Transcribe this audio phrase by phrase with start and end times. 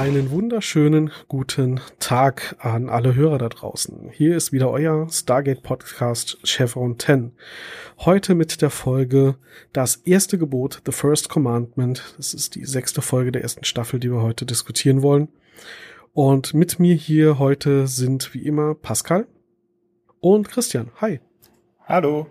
[0.00, 4.08] Einen wunderschönen guten Tag an alle Hörer da draußen.
[4.10, 7.32] Hier ist wieder euer Stargate Podcast Chevron 10.
[7.98, 9.34] Heute mit der Folge
[9.74, 12.14] Das erste Gebot, The First Commandment.
[12.16, 15.28] Das ist die sechste Folge der ersten Staffel, die wir heute diskutieren wollen.
[16.14, 19.26] Und mit mir hier heute sind wie immer Pascal
[20.20, 20.88] und Christian.
[21.02, 21.20] Hi.
[21.84, 22.26] Hallo.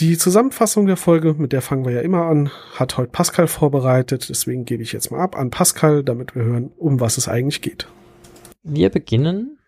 [0.00, 4.28] Die Zusammenfassung der Folge, mit der fangen wir ja immer an, hat heute Pascal vorbereitet.
[4.28, 7.62] Deswegen gebe ich jetzt mal ab an Pascal, damit wir hören, um was es eigentlich
[7.62, 7.86] geht.
[8.64, 9.58] Wir beginnen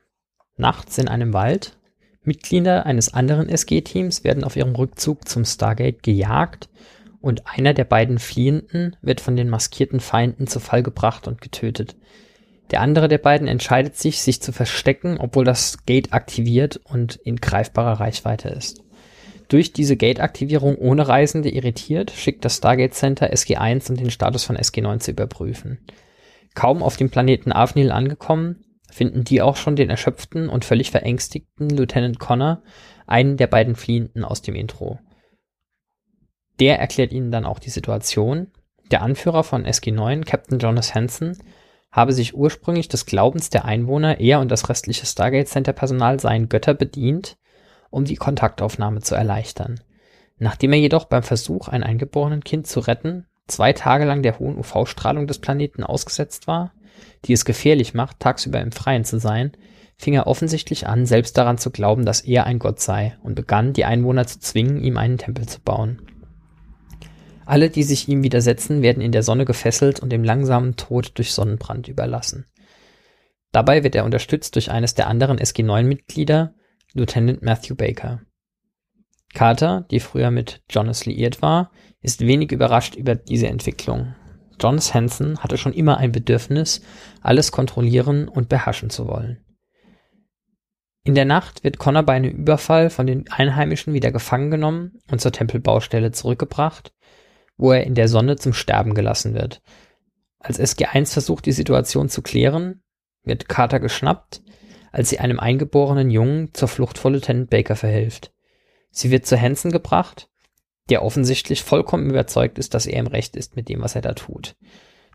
[0.57, 1.79] nachts in einem Wald.
[2.25, 6.69] Mitglieder eines anderen SG-Teams werden auf ihrem Rückzug zum Stargate gejagt
[7.21, 11.95] und einer der beiden Fliehenden wird von den maskierten Feinden zu Fall gebracht und getötet.
[12.73, 17.37] Der andere der beiden entscheidet sich, sich zu verstecken, obwohl das Gate aktiviert und in
[17.37, 18.83] greifbarer Reichweite ist.
[19.49, 24.57] Durch diese Gate-Aktivierung ohne Reisende irritiert, schickt das Stargate Center SG-1, um den Status von
[24.57, 25.79] SG-9 zu überprüfen.
[26.55, 31.69] Kaum auf dem Planeten Avnil angekommen, finden die auch schon den erschöpften und völlig verängstigten
[31.71, 32.63] Lieutenant Connor,
[33.07, 34.99] einen der beiden Fliehenden aus dem Intro.
[36.59, 38.49] Der erklärt ihnen dann auch die Situation.
[38.91, 41.39] Der Anführer von SG-9, Captain Jonas Hansen,
[41.93, 46.49] habe sich ursprünglich des Glaubens der Einwohner, er und das restliche Stargate Center Personal seien
[46.49, 47.37] Götter bedient
[47.97, 49.81] um die Kontaktaufnahme zu erleichtern.
[50.39, 54.59] Nachdem er jedoch beim Versuch, ein eingeborenen Kind zu retten, zwei Tage lang der hohen
[54.59, 56.75] UV-Strahlung des Planeten ausgesetzt war,
[57.25, 59.53] die es gefährlich macht, tagsüber im Freien zu sein,
[59.97, 63.73] fing er offensichtlich an, selbst daran zu glauben, dass er ein Gott sei und begann,
[63.73, 66.03] die Einwohner zu zwingen, ihm einen Tempel zu bauen.
[67.47, 71.33] Alle, die sich ihm widersetzen, werden in der Sonne gefesselt und dem langsamen Tod durch
[71.33, 72.45] Sonnenbrand überlassen.
[73.53, 76.53] Dabei wird er unterstützt durch eines der anderen SG-9-Mitglieder,
[76.95, 78.23] Lieutenant Matthew Baker.
[79.35, 84.15] Carter, die früher mit Jonas liiert war, ist wenig überrascht über diese Entwicklung.
[84.61, 86.81] Jonas Hansen hatte schon immer ein Bedürfnis,
[87.21, 89.45] alles kontrollieren und beherrschen zu wollen.
[91.05, 95.21] In der Nacht wird Connor bei einem Überfall von den Einheimischen wieder gefangen genommen und
[95.21, 96.95] zur Tempelbaustelle zurückgebracht,
[97.57, 99.61] wo er in der Sonne zum Sterben gelassen wird.
[100.39, 102.83] Als SG1 versucht, die Situation zu klären,
[103.23, 104.43] wird Carter geschnappt
[104.93, 108.33] als sie einem eingeborenen Jungen zur Flucht vor Lieutenant Baker verhilft.
[108.91, 110.29] Sie wird zu Hansen gebracht,
[110.89, 114.15] der offensichtlich vollkommen überzeugt ist, dass er im Recht ist mit dem, was er da
[114.15, 114.57] tut,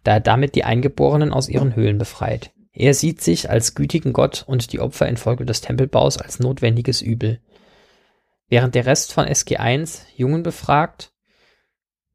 [0.03, 2.51] da er damit die Eingeborenen aus ihren Höhlen befreit.
[2.73, 7.41] Er sieht sich als gütigen Gott und die Opfer infolge des Tempelbaus als notwendiges Übel.
[8.47, 11.11] Während der Rest von SG1 Jungen befragt,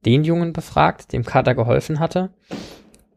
[0.04, 2.30] den Jungen befragt, dem Kater geholfen hatte,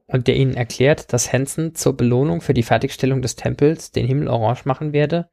[0.09, 4.27] und der ihnen erklärt, dass Hansen zur Belohnung für die Fertigstellung des Tempels den Himmel
[4.27, 5.29] orange machen werde,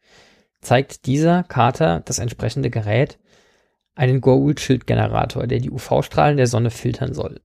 [0.60, 3.18] zeigt dieser Carter das entsprechende Gerät,
[3.94, 7.40] einen Goa'uld-Schildgenerator, der die UV-Strahlen der Sonne filtern soll.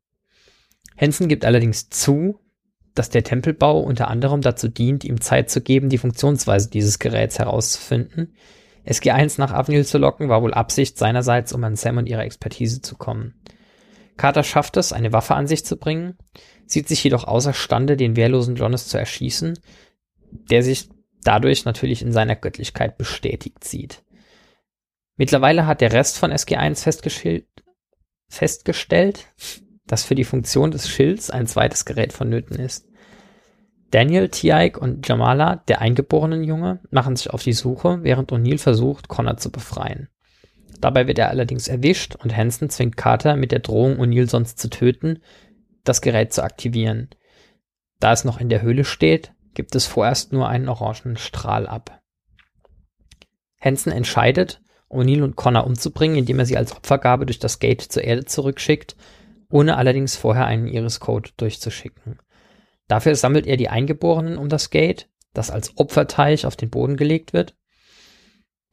[0.97, 2.39] Hansen gibt allerdings zu,
[2.95, 7.39] dass der Tempelbau unter anderem dazu dient, ihm Zeit zu geben, die Funktionsweise dieses Geräts
[7.39, 8.35] herauszufinden.
[8.85, 12.81] SG1 nach Avnil zu locken war wohl Absicht seinerseits, um an Sam und ihre Expertise
[12.81, 13.35] zu kommen.
[14.17, 16.17] Carter schafft es, eine Waffe an sich zu bringen,
[16.71, 19.59] sieht sich jedoch außerstande, den wehrlosen Jonas zu erschießen,
[20.49, 20.89] der sich
[21.23, 24.03] dadurch natürlich in seiner Göttlichkeit bestätigt sieht.
[25.17, 26.81] Mittlerweile hat der Rest von SG1
[28.29, 29.27] festgestellt,
[29.85, 32.87] dass für die Funktion des Schilds ein zweites Gerät vonnöten ist.
[33.91, 39.09] Daniel, Tiaik und Jamala, der eingeborenen Junge, machen sich auf die Suche, während O'Neill versucht,
[39.09, 40.07] Connor zu befreien.
[40.79, 44.69] Dabei wird er allerdings erwischt und Hansen zwingt Carter mit der Drohung, O'Neill sonst zu
[44.69, 45.19] töten,
[45.83, 47.09] das Gerät zu aktivieren.
[47.99, 52.01] Da es noch in der Höhle steht, gibt es vorerst nur einen orangenen Strahl ab.
[53.59, 58.03] Hansen entscheidet, O'Neill und Connor umzubringen, indem er sie als Opfergabe durch das Gate zur
[58.03, 58.95] Erde zurückschickt,
[59.49, 62.19] ohne allerdings vorher einen Iris-Code durchzuschicken.
[62.87, 67.33] Dafür sammelt er die Eingeborenen um das Gate, das als Opferteich auf den Boden gelegt
[67.33, 67.55] wird,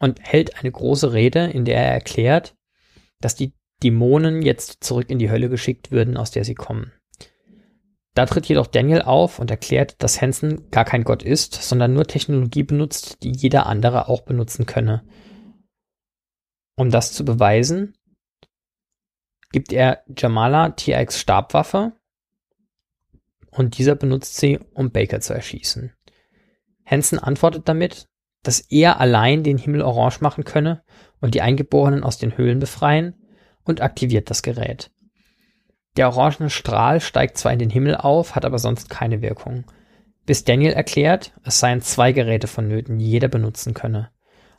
[0.01, 2.57] und hält eine große Rede, in der er erklärt,
[3.21, 6.93] dass die Dämonen jetzt zurück in die Hölle geschickt würden, aus der sie kommen.
[8.15, 12.05] Da tritt jedoch Daniel auf und erklärt, dass Hansen gar kein Gott ist, sondern nur
[12.05, 15.05] Technologie benutzt, die jeder andere auch benutzen könne.
[16.77, 17.97] Um das zu beweisen,
[19.53, 21.93] gibt er Jamala TX Stabwaffe
[23.51, 25.93] und dieser benutzt sie, um Baker zu erschießen.
[26.85, 28.09] Hansen antwortet damit,
[28.43, 30.83] dass er allein den Himmel orange machen könne
[31.21, 33.15] und die Eingeborenen aus den Höhlen befreien
[33.65, 34.91] und aktiviert das Gerät.
[35.99, 39.65] Der orangene Strahl steigt zwar in den Himmel auf, hat aber sonst keine Wirkung.
[40.27, 44.11] Bis Daniel erklärt, es seien zwei Geräte vonnöten, die jeder benutzen könne.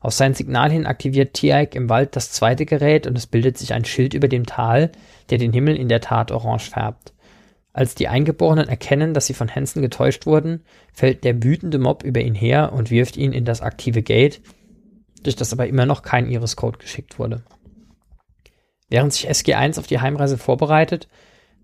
[0.01, 3.73] Auf sein Signal hin aktiviert Tiaik im Wald das zweite Gerät und es bildet sich
[3.73, 4.91] ein Schild über dem Tal,
[5.29, 7.13] der den Himmel in der Tat orange färbt.
[7.71, 12.19] Als die Eingeborenen erkennen, dass sie von Hansen getäuscht wurden, fällt der wütende Mob über
[12.19, 14.41] ihn her und wirft ihn in das aktive Gate,
[15.23, 17.43] durch das aber immer noch kein Iris-Code geschickt wurde.
[18.89, 21.07] Während sich SG1 auf die Heimreise vorbereitet,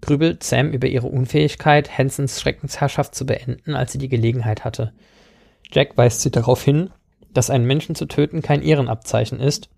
[0.05, 4.93] grübelt Sam über ihre Unfähigkeit, Hansens Schreckensherrschaft zu beenden, als sie die Gelegenheit hatte.
[5.71, 6.91] Jack weist sie darauf hin,
[7.33, 9.69] dass einen Menschen zu töten kein Ehrenabzeichen ist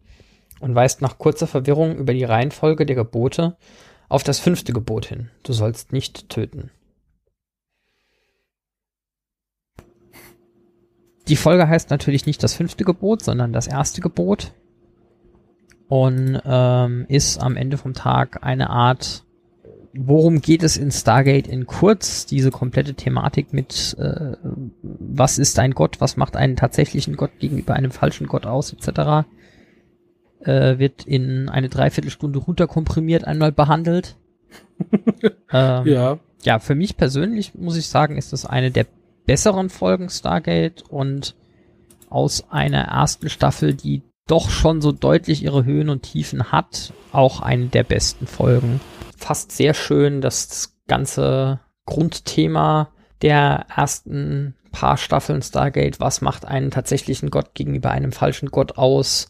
[0.60, 3.58] und weist nach kurzer Verwirrung über die Reihenfolge der Gebote
[4.10, 5.30] auf das fünfte Gebot hin.
[5.44, 6.72] Du sollst nicht töten.
[11.28, 14.54] Die Folge heißt natürlich nicht das fünfte Gebot, sondern das erste Gebot
[15.90, 19.24] und ähm, ist am Ende vom Tag eine Art,
[19.98, 24.36] worum geht es in Stargate in kurz, diese komplette Thematik mit, äh,
[24.82, 29.28] was ist ein Gott, was macht einen tatsächlichen Gott gegenüber einem falschen Gott aus, etc.,
[30.42, 34.16] äh, wird in eine Dreiviertelstunde runterkomprimiert einmal behandelt.
[35.52, 36.20] ähm, ja.
[36.44, 38.86] Ja, für mich persönlich muss ich sagen, ist das eine der
[39.26, 41.36] besseren Folgen Stargate und
[42.10, 47.42] aus einer ersten Staffel, die doch schon so deutlich ihre Höhen und Tiefen hat, auch
[47.42, 48.80] eine der besten Folgen.
[49.18, 52.90] Fast sehr schön, das ganze Grundthema
[53.22, 59.30] der ersten paar Staffeln Stargate, was macht einen tatsächlichen Gott gegenüber einem falschen Gott aus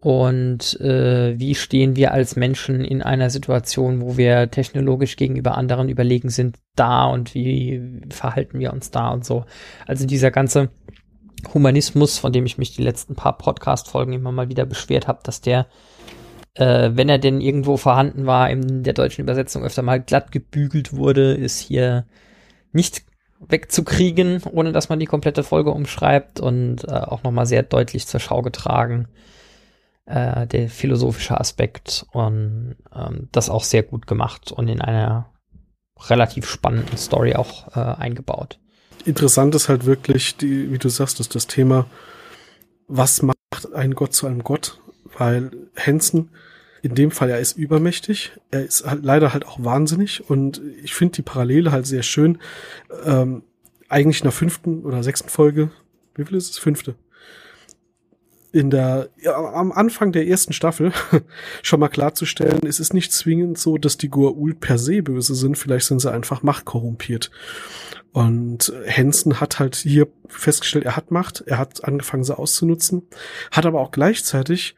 [0.00, 5.88] und äh, wie stehen wir als Menschen in einer Situation, wo wir technologisch gegenüber anderen
[5.88, 9.44] überlegen sind, da und wie verhalten wir uns da und so.
[9.86, 10.70] Also dieser ganze
[11.54, 15.40] Humanismus, von dem ich mich die letzten paar Podcast-Folgen immer mal wieder beschwert habe, dass
[15.40, 15.66] der,
[16.56, 20.92] äh, wenn er denn irgendwo vorhanden war, in der deutschen Übersetzung öfter mal glatt gebügelt
[20.92, 22.06] wurde, ist hier
[22.72, 23.04] nicht
[23.40, 28.20] wegzukriegen, ohne dass man die komplette Folge umschreibt und äh, auch nochmal sehr deutlich zur
[28.20, 29.08] Schau getragen.
[30.06, 35.30] Äh, der philosophische Aspekt und ähm, das auch sehr gut gemacht und in einer
[36.08, 38.58] relativ spannenden Story auch äh, eingebaut
[39.06, 41.86] interessant ist halt wirklich, die, wie du sagst, ist das Thema,
[42.88, 43.36] was macht
[43.74, 44.80] ein Gott zu einem Gott?
[45.16, 46.30] Weil Hansen,
[46.82, 50.94] in dem Fall, er ist übermächtig, er ist halt leider halt auch wahnsinnig und ich
[50.94, 52.38] finde die Parallele halt sehr schön.
[53.04, 53.42] Ähm,
[53.88, 55.70] eigentlich in der fünften oder sechsten Folge,
[56.14, 56.58] wie viel ist es?
[56.58, 56.96] Fünfte
[58.56, 60.90] in der, ja, am Anfang der ersten Staffel
[61.62, 65.58] schon mal klarzustellen, es ist nicht zwingend so, dass die Goa'uld per se böse sind,
[65.58, 67.30] vielleicht sind sie einfach machtkorrumpiert.
[68.12, 73.02] Und Hansen hat halt hier festgestellt, er hat Macht, er hat angefangen, sie auszunutzen,
[73.50, 74.74] hat aber auch gleichzeitig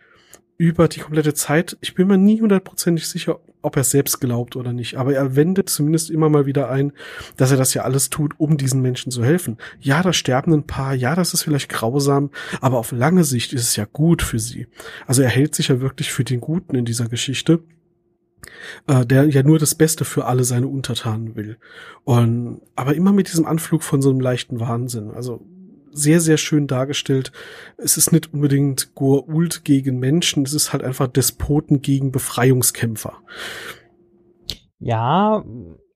[0.59, 4.73] über die komplette Zeit, ich bin mir nie hundertprozentig sicher, ob er selbst glaubt oder
[4.73, 6.93] nicht, aber er wendet zumindest immer mal wieder ein,
[7.37, 9.57] dass er das ja alles tut, um diesen Menschen zu helfen.
[9.79, 13.63] Ja, da sterben ein paar, ja, das ist vielleicht grausam, aber auf lange Sicht ist
[13.63, 14.67] es ja gut für sie.
[15.07, 17.61] Also er hält sich ja wirklich für den Guten in dieser Geschichte
[18.87, 21.59] äh, der ja nur das Beste für alle seine Untertanen will.
[22.05, 25.11] Und aber immer mit diesem Anflug von so einem leichten Wahnsinn.
[25.11, 25.45] Also
[25.93, 27.33] sehr, sehr schön dargestellt.
[27.77, 33.15] Es ist nicht unbedingt Goa'uld gegen Menschen, es ist halt einfach Despoten gegen Befreiungskämpfer.
[34.79, 35.45] Ja,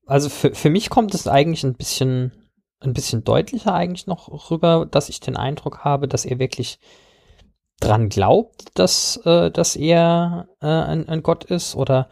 [0.05, 2.33] also für, für mich kommt es eigentlich ein bisschen,
[2.79, 6.79] ein bisschen deutlicher eigentlich noch rüber, dass ich den Eindruck habe, dass er wirklich
[7.79, 12.09] dran glaubt, dass, äh, dass er äh, ein, ein Gott ist oder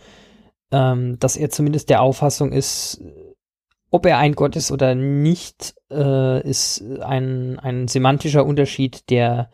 [0.72, 3.02] ähm, dass er zumindest der Auffassung ist,
[3.92, 9.52] ob er ein Gott ist oder nicht, äh, ist ein, ein semantischer Unterschied, der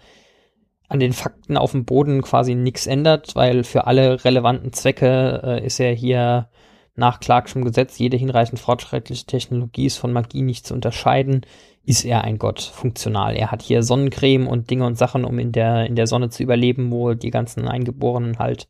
[0.88, 5.66] an den Fakten auf dem Boden quasi nichts ändert, weil für alle relevanten Zwecke äh,
[5.66, 6.50] ist er hier
[6.96, 11.42] nach Clarkschem Gesetz, jede hinreichend fortschrittliche Technologie ist von Magie nicht zu unterscheiden,
[11.84, 13.36] ist er ein Gott funktional.
[13.36, 16.44] Er hat hier Sonnencreme und Dinge und Sachen, um in der, in der Sonne zu
[16.44, 18.68] überleben, wo die ganzen Eingeborenen halt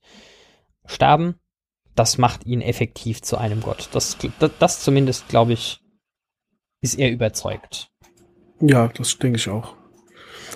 [0.86, 1.36] sterben
[1.98, 3.90] das macht ihn effektiv zu einem Gott.
[3.92, 5.82] Das, das, das zumindest, glaube ich,
[6.82, 7.90] ist er überzeugt.
[8.62, 9.76] Ja, das denke ich auch.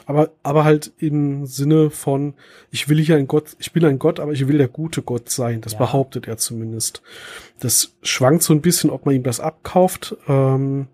[0.05, 2.35] Aber, aber halt im Sinne von,
[2.69, 5.29] ich will hier ein Gott, ich bin ein Gott, aber ich will der gute Gott
[5.29, 5.61] sein.
[5.61, 5.79] Das ja.
[5.79, 7.01] behauptet er zumindest.
[7.59, 10.15] Das schwankt so ein bisschen, ob man ihm das abkauft.
[10.27, 10.87] Ähm,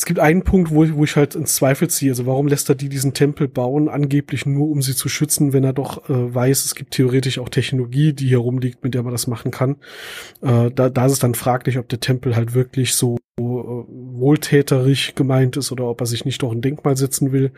[0.00, 2.10] es gibt einen Punkt, wo ich, wo ich halt ins Zweifel ziehe.
[2.10, 3.90] Also warum lässt er die diesen Tempel bauen?
[3.90, 7.50] Angeblich nur, um sie zu schützen, wenn er doch äh, weiß, es gibt theoretisch auch
[7.50, 9.76] Technologie, die hier rumliegt, mit der man das machen kann.
[10.40, 15.14] Äh, da, da ist es dann fraglich, ob der Tempel halt wirklich so äh, wohltäterig
[15.14, 17.52] gemeint ist oder ob er sich nicht doch ein Denkmal setzen will.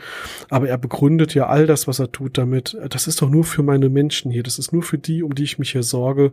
[0.51, 3.45] Aber er begründet ja all das, was er tut, damit, äh, das ist doch nur
[3.45, 6.33] für meine Menschen hier, das ist nur für die, um die ich mich hier sorge.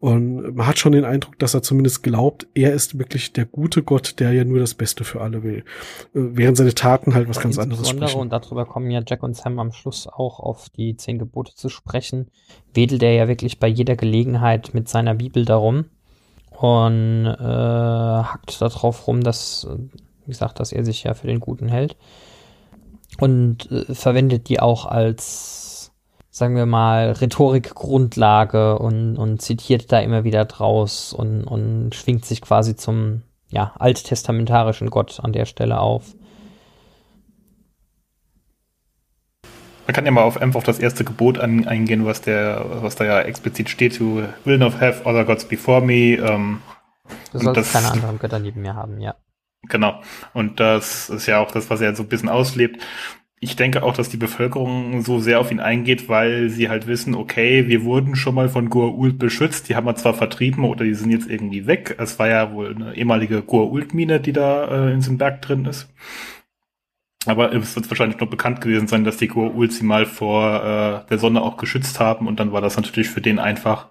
[0.00, 3.82] Und man hat schon den Eindruck, dass er zumindest glaubt, er ist wirklich der gute
[3.82, 5.64] Gott, der ja nur das Beste für alle will.
[6.14, 8.20] Äh, während seine Taten halt was ganz anderes sprechen.
[8.20, 11.68] Und darüber kommen ja Jack und Sam am Schluss auch auf die zehn Gebote zu
[11.68, 12.28] sprechen.
[12.74, 15.86] Wedelt er ja wirklich bei jeder Gelegenheit mit seiner Bibel darum
[16.58, 19.66] und äh, hackt darauf rum, dass,
[20.24, 21.96] wie gesagt, dass er sich ja für den Guten hält.
[23.18, 25.92] Und äh, verwendet die auch als,
[26.30, 32.40] sagen wir mal, Rhetorikgrundlage und, und zitiert da immer wieder draus und, und schwingt sich
[32.40, 36.14] quasi zum ja, alttestamentarischen Gott an der Stelle auf.
[39.86, 42.94] Man kann ja mal auf, einfach auf das erste Gebot an, eingehen, was, der, was
[42.94, 46.14] da ja explizit steht, to will not have other gods before me.
[46.14, 46.60] Ähm,
[47.32, 49.16] du sollst keine anderen Götter neben mir haben, ja.
[49.68, 50.00] Genau.
[50.34, 52.82] Und das ist ja auch das, was er so ein bisschen auslebt.
[53.40, 57.16] Ich denke auch, dass die Bevölkerung so sehr auf ihn eingeht, weil sie halt wissen,
[57.16, 60.94] okay, wir wurden schon mal von Goa'uld beschützt, die haben wir zwar vertrieben oder die
[60.94, 61.96] sind jetzt irgendwie weg.
[61.98, 65.88] Es war ja wohl eine ehemalige Goa'uld-Mine, die da äh, in diesem Berg drin ist.
[67.26, 71.08] Aber es wird wahrscheinlich noch bekannt gewesen sein, dass die Goa'uld sie mal vor äh,
[71.08, 73.88] der Sonne auch geschützt haben und dann war das natürlich für den einfach,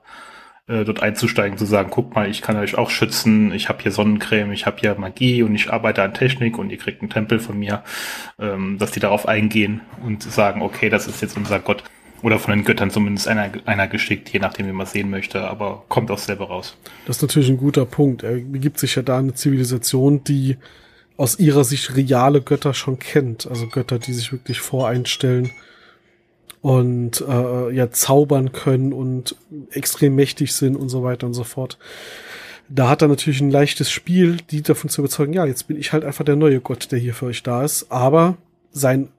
[0.68, 3.92] äh, dort einzusteigen, zu sagen, guck mal, ich kann euch auch schützen, ich habe hier
[3.92, 7.40] Sonnencreme, ich habe hier Magie und ich arbeite an Technik und ihr kriegt einen Tempel
[7.40, 7.84] von mir,
[8.40, 11.84] ähm, dass die darauf eingehen und sagen, okay, das ist jetzt unser Gott.
[12.22, 15.84] Oder von den Göttern zumindest einer, einer geschickt, je nachdem, wie man sehen möchte, aber
[15.90, 16.78] kommt auch selber raus.
[17.08, 18.22] Das ist natürlich ein guter Punkt.
[18.22, 20.58] Er begibt sich ja da eine Zivilisation, die
[21.18, 23.48] aus ihrer Sicht reale Götter schon kennt.
[23.48, 25.52] Also Götter, die sich wirklich voreinstellen
[26.62, 29.36] und äh, ja zaubern können und
[29.72, 31.78] extrem mächtig sind und so weiter und so fort.
[32.70, 35.92] Da hat er natürlich ein leichtes Spiel, die davon zu überzeugen, ja, jetzt bin ich
[35.92, 37.92] halt einfach der neue Gott, der hier für euch da ist.
[37.92, 38.38] Aber
[38.72, 39.10] sein,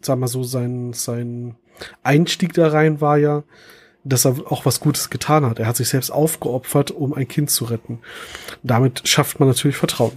[0.00, 1.56] sag mal so, sein, sein
[2.04, 3.42] Einstieg da rein war ja,
[4.04, 5.58] dass er auch was Gutes getan hat.
[5.58, 7.98] Er hat sich selbst aufgeopfert, um ein Kind zu retten.
[8.62, 10.16] Damit schafft man natürlich Vertrauen.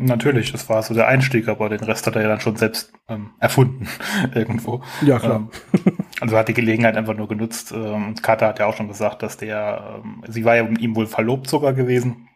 [0.00, 2.92] Natürlich, das war so der Einstieg, aber den Rest hat er ja dann schon selbst
[3.08, 3.88] ähm, erfunden
[4.34, 4.80] irgendwo.
[5.02, 5.48] Ja, klar.
[5.74, 7.72] Ähm, also hat die Gelegenheit einfach nur genutzt.
[7.72, 10.94] Ähm, Carter hat ja auch schon gesagt, dass der, ähm, sie war ja mit ihm
[10.94, 12.28] wohl verlobt sogar gewesen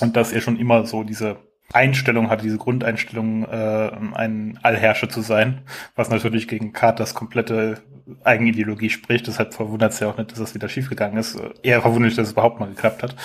[0.00, 1.36] und dass er schon immer so diese
[1.72, 5.62] Einstellung hatte, diese Grundeinstellung, äh, ein Allherrscher zu sein,
[5.94, 7.82] was natürlich gegen Carters komplette
[8.24, 9.28] Eigenideologie spricht.
[9.28, 11.38] Deshalb verwundert es ja auch nicht, dass das wieder schiefgegangen ist.
[11.62, 13.16] Eher verwunderlich, dass es überhaupt mal geklappt hat.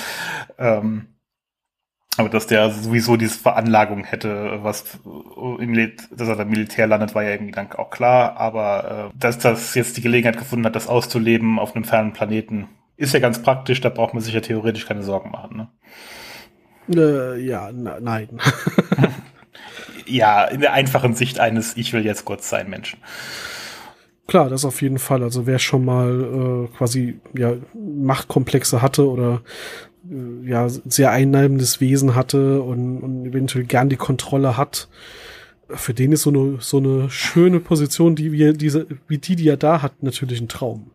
[0.57, 1.07] Ähm,
[2.17, 4.99] aber dass der sowieso diese Veranlagung hätte, was
[5.59, 5.73] im
[6.11, 8.37] dass er da Militär landet, war ja irgendwie dann auch klar.
[8.37, 12.67] Aber äh, dass das jetzt die Gelegenheit gefunden hat, das auszuleben auf einem fernen Planeten,
[12.97, 13.79] ist ja ganz praktisch.
[13.79, 15.69] Da braucht man sich ja theoretisch keine Sorgen machen.
[16.89, 17.35] Ne?
[17.37, 18.27] Äh, ja, na, nein.
[20.05, 22.99] ja, in der einfachen Sicht eines Ich will jetzt kurz sein Menschen.
[24.27, 25.23] Klar, das auf jeden Fall.
[25.23, 29.41] Also wer schon mal äh, quasi ja Machtkomplexe hatte oder
[30.43, 34.87] ja, sehr einnehmendes Wesen hatte und, und eventuell gern die Kontrolle hat.
[35.69, 39.47] Für den ist so eine, so eine schöne Position, die wir, diese, wie die, die
[39.47, 40.91] er da hat, natürlich ein Traum.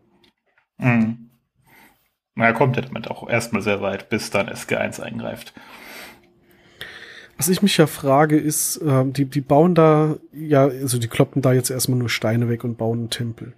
[0.77, 1.29] Mhm.
[2.35, 5.53] Na, er kommt ja damit auch erstmal sehr weit, bis dann SG1 eingreift.
[7.37, 11.41] Was ich mich ja frage, ist, äh, die, die bauen da, ja, also die kloppen
[11.41, 13.53] da jetzt erstmal nur Steine weg und bauen einen Tempel.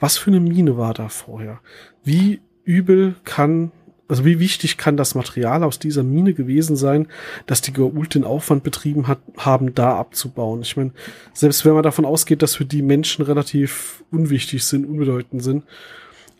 [0.00, 1.60] Was für eine Mine war da vorher?
[2.04, 3.72] Wie übel kann
[4.08, 7.08] also wie wichtig kann das Material aus dieser Mine gewesen sein,
[7.46, 10.62] dass die Goa'uld den Aufwand betrieben hat, haben, da abzubauen?
[10.62, 10.92] Ich meine,
[11.32, 15.64] selbst wenn man davon ausgeht, dass für die Menschen relativ unwichtig sind, unbedeutend sind,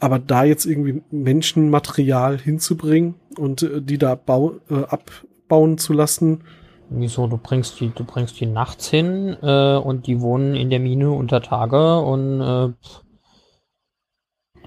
[0.00, 6.42] aber da jetzt irgendwie Menschenmaterial hinzubringen und äh, die da bau, äh, abbauen zu lassen.
[6.90, 7.26] Wieso?
[7.26, 11.12] Du bringst die, du bringst die nachts hin äh, und die wohnen in der Mine
[11.12, 12.72] unter Tage und äh,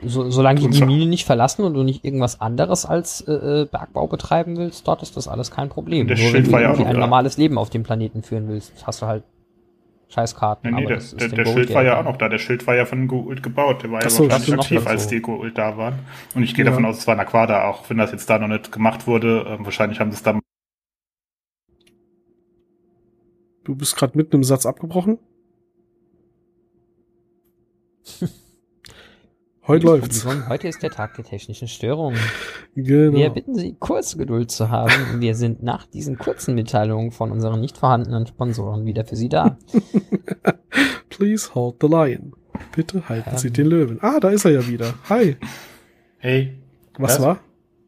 [0.04, 3.66] so, solange die die Mine nicht verlassen und du nicht irgendwas anderes als äh, äh,
[3.66, 6.08] Bergbau betreiben willst, dort ist das alles kein Problem.
[6.08, 8.86] Der Nur Schild wenn du irgendwie ja ein normales Leben auf dem Planeten führen willst,
[8.86, 9.24] hast du halt
[10.10, 10.74] Scheißkarten.
[10.74, 12.30] Nee, nee, der, der, der Schild war ja auch noch da.
[12.30, 13.84] Der Schild war ja von Gould gebaut.
[13.84, 16.00] Der war ja so, wahrscheinlich aktiv, als die Gould da waren.
[16.36, 16.72] Und ich gehe ja.
[16.72, 19.46] davon aus, es war Aquada, auch wenn das jetzt da noch nicht gemacht wurde.
[19.48, 20.40] Ähm, wahrscheinlich haben sie es da.
[23.64, 25.18] Du bist gerade mitten im Satz abgebrochen?
[29.68, 30.24] Heute läuft's.
[30.48, 32.20] Heute ist der Tag der technischen Störungen.
[32.76, 33.18] Genau.
[33.18, 35.22] Wir bitten Sie, kurz Geduld zu haben.
[35.22, 39.58] Wir sind nach diesen kurzen Mitteilungen von unseren nicht vorhandenen Sponsoren wieder für Sie da.
[41.10, 42.34] Please hold the lion.
[42.76, 43.38] Bitte halten ähm.
[43.38, 43.98] Sie den Löwen.
[44.02, 44.94] Ah, da ist er ja wieder.
[45.10, 45.36] Hi.
[46.20, 46.60] Hey.
[47.00, 47.22] Was, was?
[47.26, 47.40] war?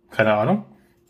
[0.09, 0.65] Keine Ahnung.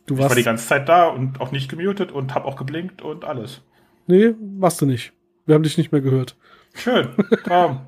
[0.05, 2.57] Du warst ich war die ganze Zeit da und auch nicht gemutet und hab auch
[2.57, 3.61] geblinkt und alles.
[4.05, 5.13] Nee, warst du nicht.
[5.45, 6.35] Wir haben dich nicht mehr gehört.
[6.77, 7.09] Schön.
[7.43, 7.81] Traum.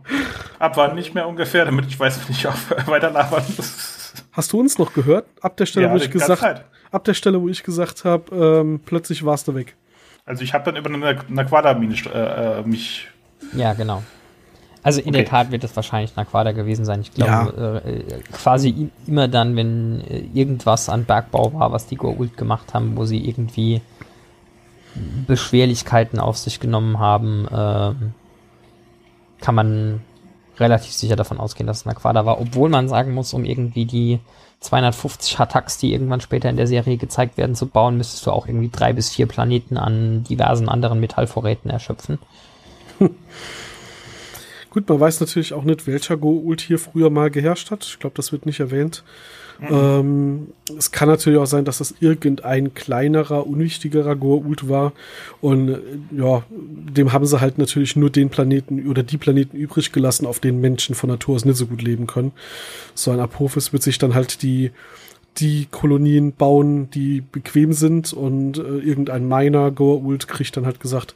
[0.57, 4.13] Abwarten nicht mehr ungefähr, damit ich weiß, wenn ich auch weiter labern muss.
[4.31, 5.25] Hast du uns noch gehört?
[5.41, 6.43] Ab der Stelle, ja, wo ich gesagt,
[6.91, 9.75] ab der Stelle, wo ich gesagt habe, ähm, plötzlich warst du weg.
[10.25, 13.07] Also ich habe dann über eine, eine Quadermine äh, äh, mich.
[13.53, 14.03] Ja, genau.
[14.81, 15.17] Also in okay.
[15.17, 17.01] der Tat wird es wahrscheinlich Naquada gewesen sein.
[17.01, 17.89] Ich glaube, ja.
[17.89, 22.95] äh, quasi immer dann, wenn äh, irgendwas an Bergbau war, was die Goa'uld gemacht haben,
[22.95, 23.81] wo sie irgendwie
[25.27, 27.93] Beschwerlichkeiten auf sich genommen haben, äh,
[29.41, 30.01] kann man
[30.57, 32.39] relativ sicher davon ausgehen, dass es Naquada war.
[32.41, 34.19] Obwohl man sagen muss, um irgendwie die
[34.59, 38.45] 250 Hattacks, die irgendwann später in der Serie gezeigt werden, zu bauen, müsstest du auch
[38.47, 42.19] irgendwie drei bis vier Planeten an diversen anderen Metallvorräten erschöpfen.
[44.69, 47.85] Gut, man weiß natürlich auch nicht, welcher Go-Ult hier früher mal geherrscht hat.
[47.85, 49.03] Ich glaube, das wird nicht erwähnt.
[49.61, 50.47] Ähm,
[50.77, 54.93] es kann natürlich auch sein, dass das irgendein kleinerer, unwichtigerer Goa'uld war.
[55.41, 55.79] Und äh,
[56.17, 60.39] ja, dem haben sie halt natürlich nur den Planeten oder die Planeten übrig gelassen, auf
[60.39, 62.31] denen Menschen von Natur aus nicht so gut leben können.
[62.93, 64.71] So ein Apophis wird sich dann halt die
[65.37, 71.15] die Kolonien bauen, die bequem sind und äh, irgendein Miner Goa'uld kriegt dann halt gesagt,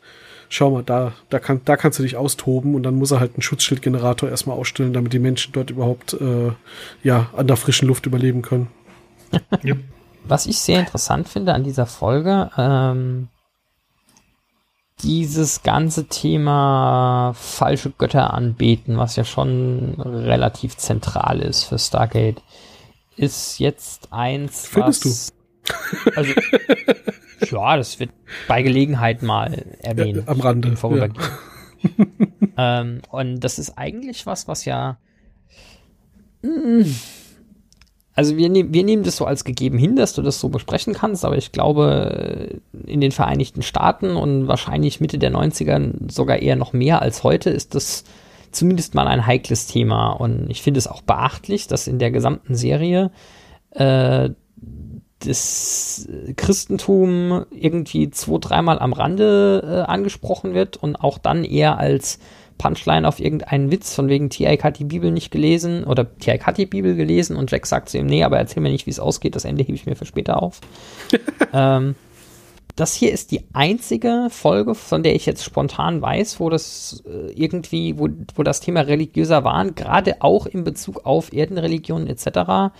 [0.54, 3.34] schau mal, da, da, kann, da kannst du dich austoben und dann muss er halt
[3.34, 6.52] einen Schutzschildgenerator erstmal ausstellen, damit die Menschen dort überhaupt äh,
[7.04, 8.68] ja, an der frischen Luft überleben können.
[10.26, 13.28] Was ich sehr interessant finde an dieser Folge, ähm,
[15.02, 22.42] dieses ganze Thema falsche Götter anbeten, was ja schon relativ zentral ist für Stargate,
[23.18, 25.34] ist jetzt eins, Findest was,
[25.66, 26.12] du?
[26.16, 26.34] Also,
[27.52, 28.12] Ja, das wird
[28.48, 30.28] bei Gelegenheit mal erwähnt.
[30.28, 30.76] Am Rande.
[30.76, 31.24] Vorübergehen.
[31.98, 32.02] Ja.
[32.82, 34.98] ähm, und das ist eigentlich was, was ja.
[36.42, 36.96] Mh, mm,
[38.16, 40.94] also wir, nehm, wir nehmen das so als gegeben hin, dass du das so besprechen
[40.94, 46.56] kannst, aber ich glaube, in den Vereinigten Staaten und wahrscheinlich Mitte der 90er sogar eher
[46.56, 48.04] noch mehr als heute ist das
[48.52, 50.12] zumindest mal ein heikles Thema.
[50.12, 53.12] Und ich finde es auch beachtlich, dass in der gesamten Serie
[53.72, 54.30] äh,
[55.26, 62.20] das Christentum irgendwie zwei, dreimal am Rande äh, angesprochen wird und auch dann eher als
[62.58, 64.64] Punchline auf irgendeinen Witz, von wegen T.I.K.
[64.64, 66.46] hat die Bibel nicht gelesen oder T.I.K.
[66.46, 68.92] hat die Bibel gelesen und Jack sagt zu ihm, nee, aber erzähl mir nicht, wie
[68.92, 70.62] es ausgeht, das Ende hebe ich mir für später auf.
[71.54, 71.96] ähm,
[72.76, 77.32] das hier ist die einzige Folge, von der ich jetzt spontan weiß, wo das äh,
[77.34, 82.74] irgendwie, wo, wo das Thema religiöser Wahn, gerade auch in Bezug auf Erdenreligionen etc.,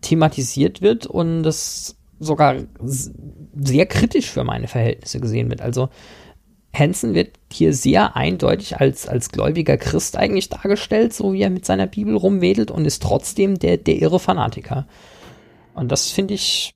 [0.00, 5.60] thematisiert wird und das sogar sehr kritisch für meine Verhältnisse gesehen wird.
[5.60, 5.88] Also
[6.74, 11.64] Hansen wird hier sehr eindeutig als, als gläubiger Christ eigentlich dargestellt, so wie er mit
[11.64, 14.86] seiner Bibel rumwedelt und ist trotzdem der, der irre Fanatiker.
[15.74, 16.74] Und das finde ich,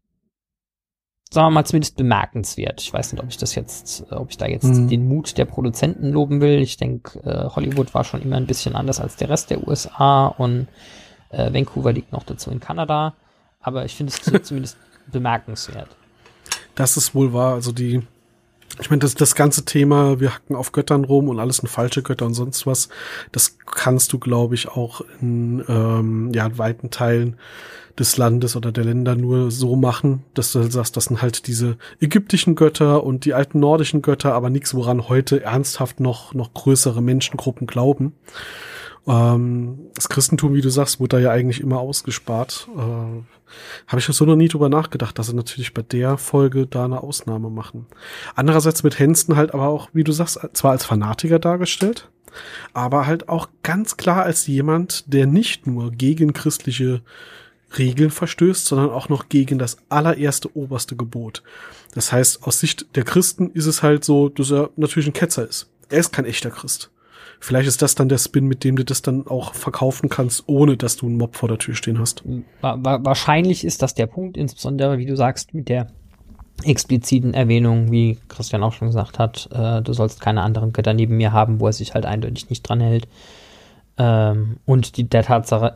[1.31, 2.81] sagen wir mal, zumindest bemerkenswert.
[2.81, 4.89] Ich weiß nicht, ob ich das jetzt, ob ich da jetzt mhm.
[4.89, 6.61] den Mut der Produzenten loben will.
[6.61, 10.27] Ich denke, äh, Hollywood war schon immer ein bisschen anders als der Rest der USA
[10.27, 10.69] und
[11.33, 13.15] äh, Vancouver liegt noch dazu in Kanada.
[13.61, 14.77] Aber ich finde es zumindest
[15.11, 15.89] bemerkenswert.
[16.75, 17.55] Das ist wohl wahr.
[17.55, 18.03] Also die,
[18.81, 22.03] ich meine, das, das ganze Thema, wir hacken auf Göttern rum und alles sind falsche
[22.03, 22.89] Götter und sonst was,
[23.31, 27.37] das kannst du, glaube ich, auch in ähm, ja, weiten Teilen
[27.99, 31.47] des Landes oder der Länder nur so machen, dass du halt sagst, das sind halt
[31.47, 36.55] diese ägyptischen Götter und die alten nordischen Götter, aber nichts, woran heute ernsthaft noch, noch
[36.55, 38.15] größere Menschengruppen glauben.
[39.07, 42.69] Ähm, das Christentum, wie du sagst, wurde da ja eigentlich immer ausgespart.
[42.77, 46.85] Äh, Habe ich so noch nie drüber nachgedacht, dass sie natürlich bei der Folge da
[46.85, 47.87] eine Ausnahme machen.
[48.35, 52.09] Andererseits mit Henston halt aber auch, wie du sagst, zwar als Fanatiker dargestellt,
[52.73, 57.03] aber halt auch ganz klar als jemand, der nicht nur gegen christliche
[57.79, 61.43] Regeln verstößt, sondern auch noch gegen das allererste oberste Gebot.
[61.95, 65.49] Das heißt, aus Sicht der Christen ist es halt so, dass er natürlich ein Ketzer
[65.49, 65.69] ist.
[65.89, 66.92] Er ist kein echter Christ.
[67.45, 70.77] Vielleicht ist das dann der Spin, mit dem du das dann auch verkaufen kannst, ohne
[70.77, 72.23] dass du einen Mob vor der Tür stehen hast.
[72.61, 75.89] Wahrscheinlich ist das der Punkt, insbesondere wie du sagst, mit der
[76.63, 81.17] expliziten Erwähnung, wie Christian auch schon gesagt hat, äh, du sollst keine anderen Götter neben
[81.17, 83.09] mir haben, wo er sich halt eindeutig nicht dran hält.
[83.99, 85.75] Ähm, und die, der Tatsache,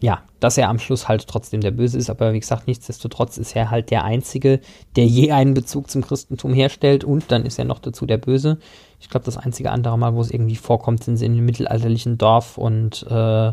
[0.00, 3.54] ja, dass er am Schluss halt trotzdem der Böse ist, aber wie gesagt, nichtsdestotrotz ist
[3.54, 4.60] er halt der Einzige,
[4.96, 8.58] der je einen Bezug zum Christentum herstellt und dann ist er noch dazu der Böse.
[8.98, 12.16] Ich glaube, das einzige andere Mal, wo es irgendwie vorkommt, sind sie in einem mittelalterlichen
[12.16, 13.52] Dorf und äh,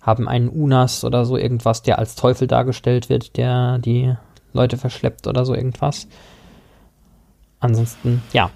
[0.00, 4.14] haben einen Unas oder so irgendwas, der als Teufel dargestellt wird, der die
[4.52, 6.08] Leute verschleppt oder so irgendwas.
[7.60, 8.50] Ansonsten, ja,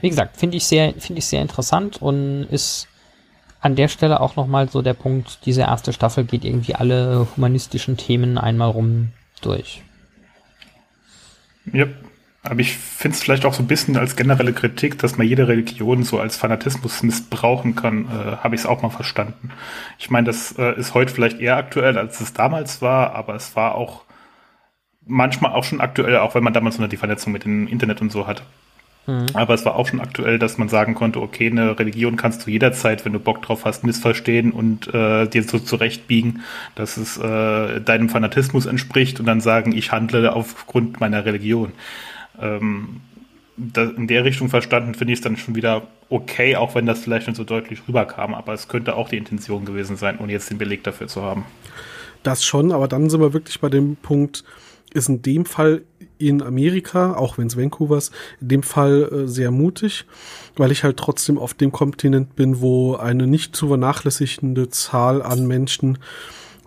[0.00, 2.88] wie gesagt, finde ich sehr, finde ich sehr interessant und ist
[3.64, 7.96] an der Stelle auch nochmal so der Punkt, diese erste Staffel geht irgendwie alle humanistischen
[7.96, 9.08] Themen einmal rum
[9.40, 9.82] durch.
[11.72, 11.86] Ja,
[12.42, 15.48] aber ich finde es vielleicht auch so ein bisschen als generelle Kritik, dass man jede
[15.48, 19.50] Religion so als Fanatismus missbrauchen kann, äh, habe ich es auch mal verstanden.
[19.98, 23.56] Ich meine, das äh, ist heute vielleicht eher aktuell, als es damals war, aber es
[23.56, 24.02] war auch
[25.06, 28.12] manchmal auch schon aktuell, auch wenn man damals noch die Vernetzung mit dem Internet und
[28.12, 28.42] so hat.
[29.06, 29.26] Mhm.
[29.34, 32.50] Aber es war auch schon aktuell, dass man sagen konnte, okay, eine Religion kannst du
[32.50, 36.42] jederzeit, wenn du Bock drauf hast, missverstehen und äh, dir so zurechtbiegen,
[36.74, 41.72] dass es äh, deinem Fanatismus entspricht und dann sagen, ich handle aufgrund meiner Religion.
[42.40, 43.00] Ähm,
[43.56, 47.28] in der Richtung verstanden finde ich es dann schon wieder okay, auch wenn das vielleicht
[47.28, 48.34] nicht so deutlich rüberkam.
[48.34, 51.44] Aber es könnte auch die Intention gewesen sein, ohne jetzt den Beleg dafür zu haben.
[52.22, 54.44] Das schon, aber dann sind wir wirklich bei dem Punkt,
[54.92, 55.82] ist in dem Fall
[56.18, 60.06] in Amerika, auch wenn es Vancouver ist, in dem Fall äh, sehr mutig,
[60.56, 65.46] weil ich halt trotzdem auf dem Kontinent bin, wo eine nicht zu vernachlässigende Zahl an
[65.46, 65.98] Menschen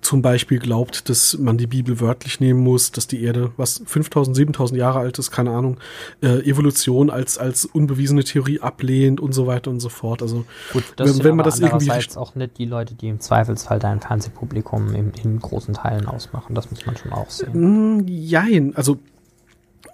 [0.02, 4.36] zum Beispiel glaubt, dass man die Bibel wörtlich nehmen muss, dass die Erde, was 5000,
[4.36, 5.78] 7000 Jahre alt ist, keine Ahnung,
[6.22, 10.22] äh, Evolution als, als unbewiesene Theorie ablehnt und so weiter und so fort.
[10.22, 11.92] Also, Gut, das wenn, wenn man das irgendwie.
[12.16, 16.56] auch nicht die Leute, die im Zweifelsfall dein Fernsehpublikum in, in großen Teilen ausmachen.
[16.56, 17.98] Das muss man schon auch sehen.
[17.98, 19.00] Mm, jein, also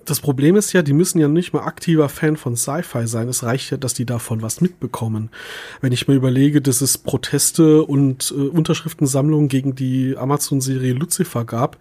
[0.06, 3.28] das Problem ist ja, die müssen ja nicht mal aktiver Fan von Sci-Fi sein.
[3.28, 5.30] Es reicht ja, dass die davon was mitbekommen.
[5.82, 11.78] Wenn ich mir überlege, dass es Proteste und äh, Unterschriftensammlungen gegen die Amazon-Serie Lucifer gab,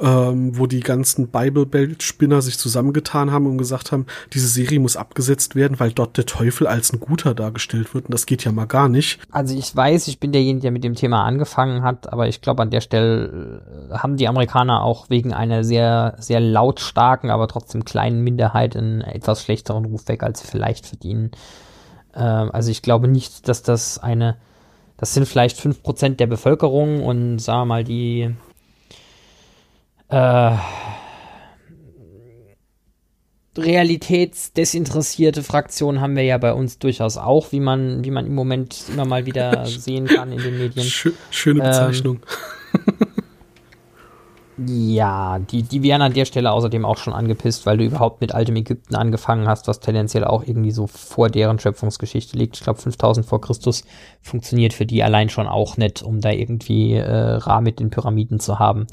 [0.00, 5.54] ähm, wo die ganzen Bible-Belt-Spinner sich zusammengetan haben und gesagt haben, diese Serie muss abgesetzt
[5.54, 8.06] werden, weil dort der Teufel als ein Guter dargestellt wird.
[8.06, 9.20] Und das geht ja mal gar nicht.
[9.30, 12.62] Also ich weiß, ich bin derjenige, der mit dem Thema angefangen hat, aber ich glaube,
[12.62, 17.84] an der Stelle äh, haben die Amerikaner auch wegen einer sehr, sehr lautstarken, aber trotzdem
[17.84, 21.30] kleinen Minderheit einen etwas schlechteren Ruf weg, als sie vielleicht verdienen.
[22.14, 24.36] Ähm, also ich glaube nicht, dass das eine
[24.96, 28.30] das sind vielleicht 5% der Bevölkerung und sagen wir mal, die
[30.08, 30.56] äh,
[33.56, 38.84] realitätsdesinteressierte Fraktionen haben wir ja bei uns durchaus auch, wie man, wie man im Moment
[38.88, 40.86] immer mal wieder sehen kann in den Medien.
[41.30, 42.20] Schöne ähm, Bezeichnung.
[42.74, 43.03] Ähm,
[44.56, 48.32] ja, die, die wären an der Stelle außerdem auch schon angepisst, weil du überhaupt mit
[48.32, 52.56] altem Ägypten angefangen hast, was tendenziell auch irgendwie so vor deren Schöpfungsgeschichte liegt.
[52.56, 53.84] Ich glaube, 5000 vor Christus
[54.22, 58.38] funktioniert für die allein schon auch nicht, um da irgendwie äh, Ra mit den Pyramiden
[58.38, 58.86] zu haben.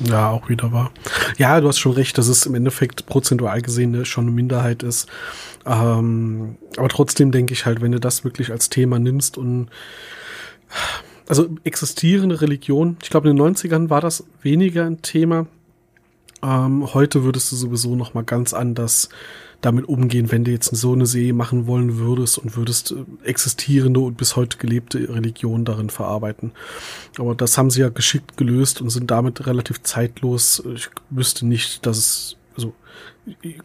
[0.00, 0.90] Ja, auch wieder wahr.
[1.36, 4.82] Ja, du hast schon recht, dass es im Endeffekt prozentual gesehen ne, schon eine Minderheit
[4.82, 5.08] ist.
[5.66, 9.68] Ähm, aber trotzdem denke ich halt, wenn du das wirklich als Thema nimmst und
[11.32, 15.46] also existierende Religion, ich glaube in den 90ern war das weniger ein Thema.
[16.42, 19.08] Ähm, heute würdest du sowieso noch mal ganz anders
[19.62, 24.00] damit umgehen, wenn du jetzt so eine Serie machen wollen würdest und würdest äh, existierende
[24.00, 26.52] und bis heute gelebte Religionen darin verarbeiten.
[27.16, 30.62] Aber das haben sie ja geschickt gelöst und sind damit relativ zeitlos.
[30.74, 32.36] Ich wüsste nicht, dass es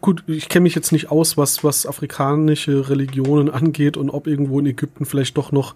[0.00, 4.60] gut, ich kenne mich jetzt nicht aus, was, was afrikanische Religionen angeht und ob irgendwo
[4.60, 5.74] in Ägypten vielleicht doch noch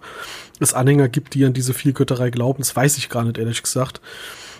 [0.59, 2.59] es Anhänger gibt, die an diese Vielgötterei glauben.
[2.59, 4.01] Das weiß ich gar nicht, ehrlich gesagt.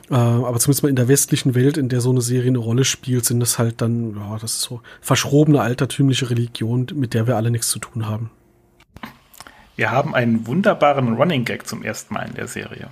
[0.10, 2.84] Äh, aber zumindest mal in der westlichen Welt, in der so eine Serie eine Rolle
[2.84, 7.38] spielt, sind das halt dann, ja, das ist so verschrobene altertümliche Religion, mit der wir
[7.38, 8.30] alle nichts zu tun haben.
[9.76, 12.90] Wir haben einen wunderbaren Running Gag zum ersten Mal in der Serie.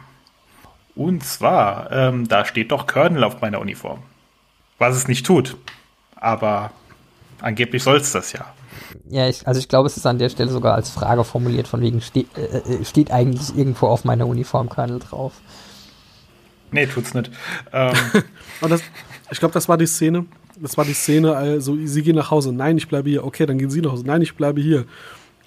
[0.95, 3.99] Und zwar, ähm, da steht doch Colonel auf meiner Uniform.
[4.77, 5.57] Was es nicht tut.
[6.21, 6.71] Aber
[7.41, 8.53] angeblich soll es das ja.
[9.09, 11.81] Ja, ich, also ich glaube, es ist an der Stelle sogar als Frage formuliert, von
[11.81, 15.33] wegen steht, äh, äh steht eigentlich irgendwo auf meiner Uniform Colonel drauf.
[16.71, 17.29] Nee, tut's nicht.
[17.73, 17.93] Ähm.
[18.61, 18.81] Und das,
[19.29, 20.25] ich glaube, das war die Szene.
[20.57, 22.53] Das war die Szene, also sie gehen nach Hause.
[22.53, 23.25] Nein, ich bleibe hier.
[23.25, 24.05] Okay, dann gehen sie nach Hause.
[24.05, 24.85] Nein, ich bleibe hier.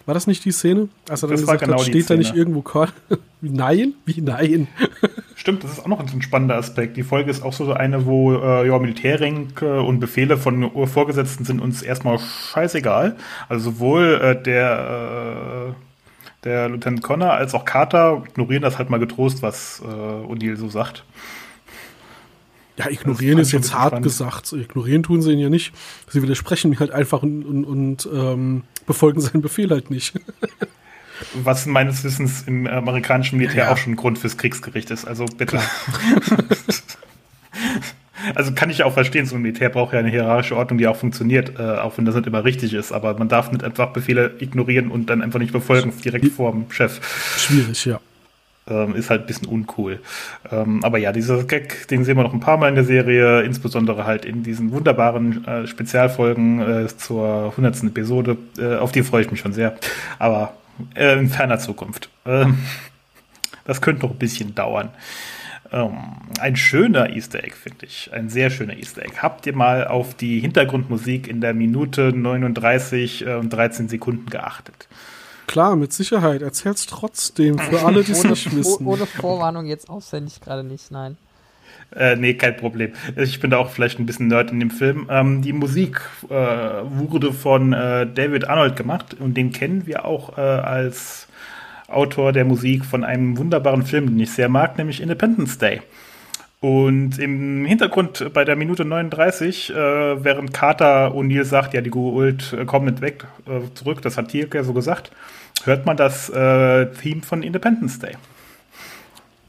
[0.07, 0.89] War das nicht die Szene?
[1.09, 2.91] Als er dann das gesagt genau hat, steht da nicht irgendwo Korn?
[3.41, 3.95] nein?
[4.05, 4.69] Wie nein?
[5.35, 6.97] Stimmt, das ist auch noch ein spannender Aspekt.
[6.97, 11.61] Die Folge ist auch so eine, wo äh, ja, Militärrank und Befehle von Vorgesetzten sind
[11.61, 13.17] uns erstmal scheißegal.
[13.49, 19.01] Also sowohl äh, der, äh, der Lieutenant Connor als auch Carter ignorieren das halt mal
[19.01, 21.05] getrost, was äh, O'Neill so sagt.
[22.77, 24.05] Ja, ignorieren ist jetzt hart spannend.
[24.05, 24.53] gesagt.
[24.53, 25.73] Ignorieren tun sie ihn ja nicht.
[26.09, 30.15] Sie widersprechen mir halt einfach und, und, und ähm, befolgen seinen Befehl halt nicht.
[31.35, 33.73] Was meines Wissens im amerikanischen Militär ja.
[33.73, 35.07] auch schon ein Grund fürs Kriegsgericht ist.
[35.07, 35.59] Also bitte.
[38.35, 40.97] also kann ich auch verstehen, so ein Militär braucht ja eine hierarchische Ordnung, die auch
[40.97, 42.93] funktioniert, äh, auch wenn das nicht immer richtig ist.
[42.93, 46.69] Aber man darf nicht einfach Befehle ignorieren und dann einfach nicht befolgen, direkt vor dem
[46.71, 47.01] Chef.
[47.39, 48.01] Schwierig, ja.
[48.67, 50.01] Ähm, ist halt ein bisschen uncool.
[50.51, 53.43] Ähm, aber ja, dieser Gag, den sehen wir noch ein paar Mal in der Serie,
[53.43, 57.85] insbesondere halt in diesen wunderbaren äh, Spezialfolgen äh, zur 100.
[57.85, 58.39] Episode.
[58.59, 59.77] Äh, auf die freue ich mich schon sehr.
[60.19, 60.55] Aber
[60.95, 62.09] äh, in ferner Zukunft.
[62.25, 62.59] Ähm,
[63.67, 64.89] das könnte noch ein bisschen dauern.
[65.71, 65.97] Ähm,
[66.41, 68.11] ein schöner Easter Egg, finde ich.
[68.15, 69.17] Ein sehr schöner Easter Egg.
[69.19, 74.89] Habt ihr mal auf die Hintergrundmusik in der Minute 39 und 13 Sekunden geachtet?
[75.47, 76.43] Klar, mit Sicherheit.
[76.43, 78.87] Erzähl's trotzdem für alle, die es nicht wissen.
[78.87, 81.17] Ohne Vorwarnung jetzt auswendig gerade nicht, nein.
[81.95, 82.93] Äh, nee, kein Problem.
[83.17, 85.07] Ich bin da auch vielleicht ein bisschen Nerd in dem Film.
[85.11, 90.37] Ähm, die Musik äh, wurde von äh, David Arnold gemacht und den kennen wir auch
[90.37, 91.29] äh, als
[91.89, 95.83] Autor der Musik von einem wunderbaren Film, den ich sehr mag, nämlich Independence Day.
[96.65, 99.75] Und im Hintergrund bei der Minute 39, äh,
[100.25, 104.29] während Carter O'Neill sagt, ja, die Goa'uld äh, kommen nicht weg, äh, zurück, das hat
[104.29, 105.11] Tierke so gesagt,
[105.65, 108.13] hört man das äh, Theme von Independence Day.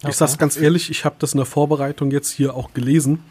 [0.02, 0.10] Okay.
[0.10, 3.24] Ich sag's ganz ehrlich, ich habe das in der Vorbereitung jetzt hier auch gelesen.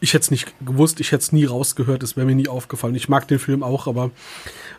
[0.00, 2.96] Ich hätte es nicht gewusst, ich hätte es nie rausgehört, es wäre mir nie aufgefallen.
[2.96, 4.10] Ich mag den Film auch, aber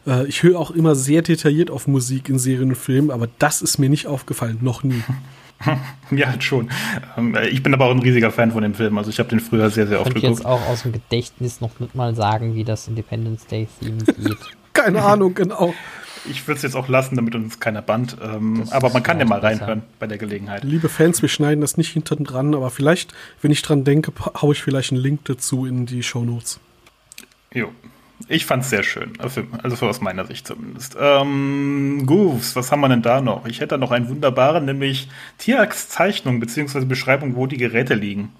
[0.06, 3.62] äh, ich höre auch immer sehr detailliert auf Musik in Serien und Filmen, aber das
[3.62, 5.02] ist mir nicht aufgefallen, noch nie.
[6.12, 6.70] ja, halt schon.
[7.18, 8.98] Ähm, ich bin aber auch ein riesiger Fan von dem Film.
[8.98, 10.24] Also ich habe den früher sehr, sehr oft geguckt.
[10.24, 14.04] Ich jetzt auch aus dem Gedächtnis noch nicht mal sagen, wie das Independence Day Theme
[14.04, 14.38] geht.
[14.74, 15.74] Keine Ahnung, genau.
[16.30, 18.18] Ich würde es jetzt auch lassen, damit uns keiner band.
[18.22, 20.64] Ähm, aber man kann ja mal reinhören bei der Gelegenheit.
[20.64, 24.54] Liebe Fans, wir schneiden das nicht hinten dran, aber vielleicht, wenn ich dran denke, haue
[24.54, 26.60] ich vielleicht einen Link dazu in die Show Notes.
[27.54, 27.70] Jo.
[28.28, 30.96] Ich fand es sehr schön, also, also aus meiner Sicht zumindest.
[31.00, 33.46] Ähm, Goofs, was haben wir denn da noch?
[33.46, 36.86] Ich hätte da noch einen wunderbaren, nämlich Tierachs Zeichnung bzw.
[36.86, 38.32] Beschreibung, wo die Geräte liegen.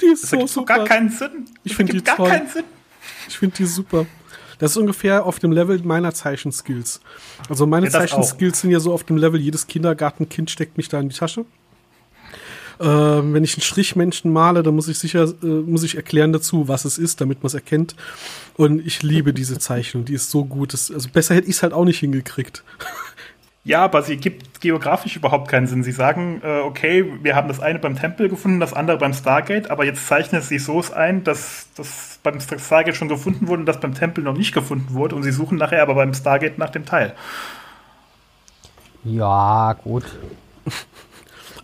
[0.00, 0.76] Die ist das so super.
[0.76, 1.46] gar keinen Sinn.
[1.62, 2.30] Ich finde die gar toll.
[2.30, 2.64] keinen Sinn.
[3.28, 4.06] Ich finde die super.
[4.58, 7.00] Das ist ungefähr auf dem Level meiner Zeichenskills.
[7.48, 10.98] Also meine ja, Zeichenskills sind ja so auf dem Level, jedes Kindergartenkind steckt mich da
[10.98, 11.44] in die Tasche.
[12.80, 16.68] Ähm, wenn ich einen Strichmenschen male, dann muss ich sicher, äh, muss ich erklären dazu,
[16.68, 17.96] was es ist, damit man es erkennt.
[18.56, 20.72] Und ich liebe diese Zeichnung, die ist so gut.
[20.72, 22.62] Das, also besser hätte ich es halt auch nicht hingekriegt.
[23.66, 25.82] Ja, aber sie gibt geografisch überhaupt keinen Sinn.
[25.82, 29.72] Sie sagen, äh, okay, wir haben das eine beim Tempel gefunden, das andere beim Stargate,
[29.72, 33.66] aber jetzt zeichnet es sich so ein, dass das beim Stargate schon gefunden wurde und
[33.66, 36.70] das beim Tempel noch nicht gefunden wurde und sie suchen nachher aber beim Stargate nach
[36.70, 37.14] dem Teil.
[39.02, 40.04] Ja, gut.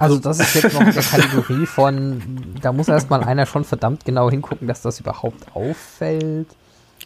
[0.03, 2.21] Also das ist jetzt noch eine Kategorie von,
[2.61, 6.49] da muss erstmal einer schon verdammt genau hingucken, dass das überhaupt auffällt.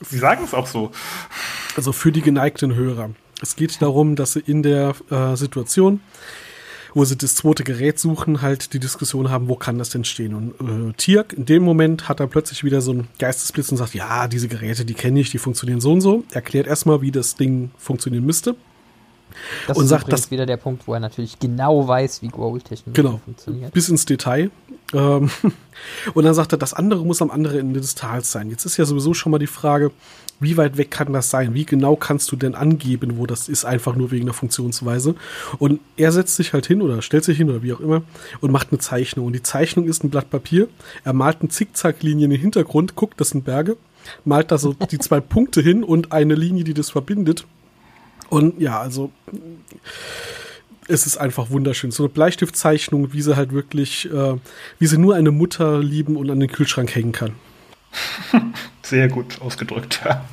[0.00, 0.92] Sie sagen es auch so.
[1.76, 3.10] Also für die geneigten Hörer.
[3.42, 6.00] Es geht darum, dass sie in der äh, Situation,
[6.94, 10.34] wo sie das zweite Gerät suchen, halt die Diskussion haben, wo kann das denn stehen?
[10.34, 13.94] Und äh, Tirk in dem Moment hat er plötzlich wieder so einen Geistesblitz und sagt,
[13.94, 16.24] ja, diese Geräte, die kenne ich, die funktionieren so und so.
[16.32, 18.56] Erklärt erstmal, wie das Ding funktionieren müsste.
[19.66, 23.02] Das und ist sagt, das wieder der Punkt, wo er natürlich genau weiß, wie Goal-Technologie
[23.02, 23.72] genau, funktioniert.
[23.72, 24.50] Bis ins Detail.
[24.92, 25.30] Ähm,
[26.14, 28.50] und dann sagt er, das andere muss am anderen Ende des Tals sein.
[28.50, 29.92] Jetzt ist ja sowieso schon mal die Frage,
[30.38, 31.54] wie weit weg kann das sein?
[31.54, 35.14] Wie genau kannst du denn angeben, wo das ist, einfach nur wegen der Funktionsweise?
[35.58, 38.02] Und er setzt sich halt hin oder stellt sich hin oder wie auch immer
[38.40, 39.26] und macht eine Zeichnung.
[39.26, 40.68] Und die Zeichnung ist ein Blatt Papier.
[41.04, 43.76] Er malt eine Zickzacklinie in den Hintergrund, guckt, das sind Berge,
[44.24, 47.46] malt da so die zwei Punkte hin und eine Linie, die das verbindet.
[48.28, 49.10] Und ja, also
[50.88, 51.90] es ist einfach wunderschön.
[51.90, 54.36] So eine Bleistiftzeichnung, wie sie halt wirklich, äh,
[54.78, 57.32] wie sie nur eine Mutter lieben und an den Kühlschrank hängen kann.
[58.82, 60.24] Sehr gut ausgedrückt, ja.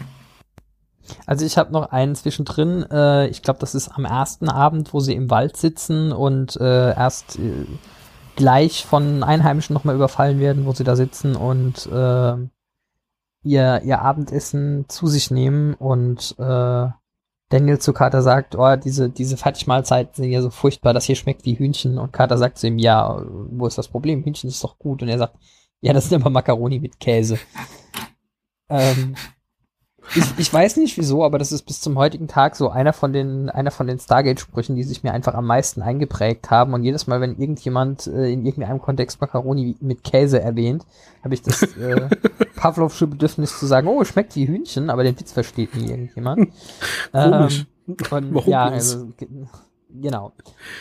[1.25, 2.85] Also ich habe noch einen zwischendrin.
[2.89, 6.93] Äh, ich glaube, das ist am ersten Abend, wo sie im Wald sitzen und äh,
[6.93, 7.65] erst äh,
[8.35, 12.35] gleich von Einheimischen nochmal überfallen werden, wo sie da sitzen und äh,
[13.43, 16.87] ihr, ihr Abendessen zu sich nehmen und äh,
[17.53, 21.45] Daniel zu Carter sagt, oh, diese, diese Fertigmahlzeiten sind ja so furchtbar, das hier schmeckt
[21.45, 21.99] wie Hühnchen.
[21.99, 24.23] Und Carter sagt zu ihm, ja, wo ist das Problem?
[24.23, 25.03] Hühnchen ist doch gut.
[25.03, 25.35] Und er sagt,
[25.79, 27.37] ja, das sind aber Macaroni mit Käse.
[28.69, 29.13] ähm,
[30.15, 33.13] ich, ich weiß nicht wieso, aber das ist bis zum heutigen Tag so einer von
[33.13, 36.73] den, einer von den Stargate-Sprüchen, die sich mir einfach am meisten eingeprägt haben.
[36.73, 40.85] Und jedes Mal, wenn irgendjemand äh, in irgendeinem Kontext Macaroni mit Käse erwähnt,
[41.23, 42.09] habe ich das äh,
[42.55, 46.49] Pavlovsche Bedürfnis zu sagen, oh, schmeckt wie Hühnchen, aber den Witz versteht nie irgendjemand.
[47.11, 47.65] Komisch.
[47.87, 49.09] Ähm, und, Warum ja, also,
[49.89, 50.31] genau.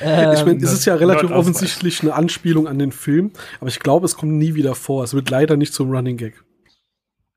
[0.01, 3.81] Ähm, ich meine, es ist ja relativ offensichtlich eine Anspielung an den Film, aber ich
[3.81, 5.03] glaube, es kommt nie wieder vor.
[5.03, 6.45] Es wird leider nicht zum Running Gag.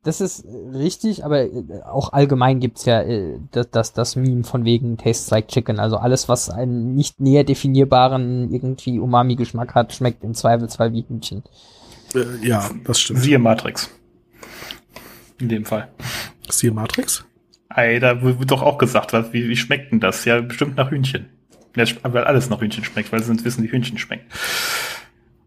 [0.06, 4.64] Das ist richtig, aber äh, auch allgemein gibt's ja äh, das, das, das Meme von
[4.64, 5.80] wegen Tastes like Chicken.
[5.80, 11.42] Also alles, was einen nicht näher definierbaren irgendwie Umami-Geschmack hat, schmeckt im Zweifelsfall wie Hühnchen.
[12.14, 13.22] Äh, ja, das stimmt.
[13.22, 13.90] Siehe Matrix.
[15.40, 15.90] In dem Fall.
[16.50, 17.26] Siehe Matrix?
[17.76, 20.24] Ey, da wird doch auch gesagt, was, wie, wie schmeckt denn das?
[20.24, 21.30] Ja, bestimmt nach Hühnchen.
[21.76, 24.32] Ja, weil alles nach Hühnchen schmeckt, weil sie sonst wissen, wie Hühnchen schmeckt.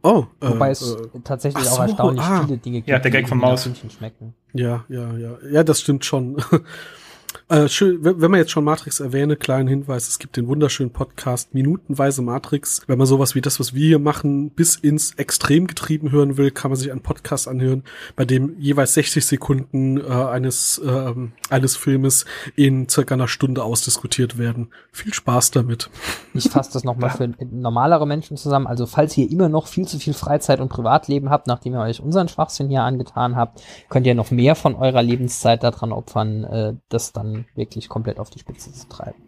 [0.02, 2.44] Oh, Wobei äh, es äh, tatsächlich so, auch erstaunlich ah.
[2.44, 3.68] viele Dinge gibt, ja, der Gag die vom Maus.
[3.96, 4.34] schmecken.
[4.52, 5.38] Ja, ja, ja.
[5.50, 6.42] Ja, das stimmt schon.
[7.50, 11.54] Äh, schön, wenn man jetzt schon Matrix erwähne, kleinen Hinweis, es gibt den wunderschönen Podcast
[11.54, 12.82] Minutenweise Matrix.
[12.88, 16.50] Wenn man sowas wie das, was wir hier machen, bis ins Extrem getrieben hören will,
[16.50, 17.84] kann man sich einen Podcast anhören,
[18.16, 21.14] bei dem jeweils 60 Sekunden äh, eines, äh,
[21.48, 24.68] eines Filmes in circa einer Stunde ausdiskutiert werden.
[24.92, 25.88] Viel Spaß damit.
[26.34, 28.66] Ich fasse das nochmal für normalere Menschen zusammen.
[28.66, 32.02] Also falls ihr immer noch viel zu viel Freizeit und Privatleben habt, nachdem ihr euch
[32.02, 36.74] unseren Schwachsinn hier angetan habt, könnt ihr noch mehr von eurer Lebenszeit daran opfern, äh,
[36.90, 39.22] das dann wirklich komplett auf die Spitze zu treiben.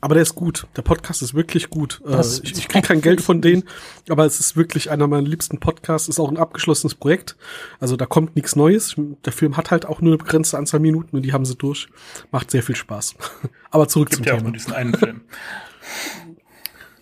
[0.00, 0.66] Aber der ist gut.
[0.76, 2.00] Der Podcast ist wirklich gut.
[2.06, 3.64] Äh, ich ich kriege kein Geld von denen,
[4.08, 6.08] aber es ist wirklich einer meiner liebsten Podcasts.
[6.08, 7.36] Ist auch ein abgeschlossenes Projekt.
[7.80, 8.96] Also da kommt nichts Neues.
[9.24, 11.88] Der Film hat halt auch nur eine begrenzte Anzahl Minuten und die haben sie durch.
[12.30, 13.14] Macht sehr viel Spaß.
[13.70, 14.40] aber zurück Gibt zum ja Thema.
[14.40, 15.20] auch nur diesen einen Film.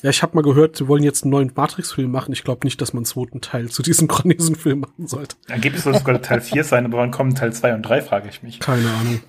[0.03, 2.33] Ja, ich habe mal gehört, sie wollen jetzt einen neuen Matrix-Film machen.
[2.33, 5.37] Ich glaube nicht, dass man einen zweiten Teil zu diesem grandiosen Film machen sollte.
[5.49, 8.29] Angeblich soll es sogar Teil 4 sein, aber wann kommen Teil 2 und 3, frage
[8.29, 8.61] ich mich.
[8.61, 9.21] Keine Ahnung.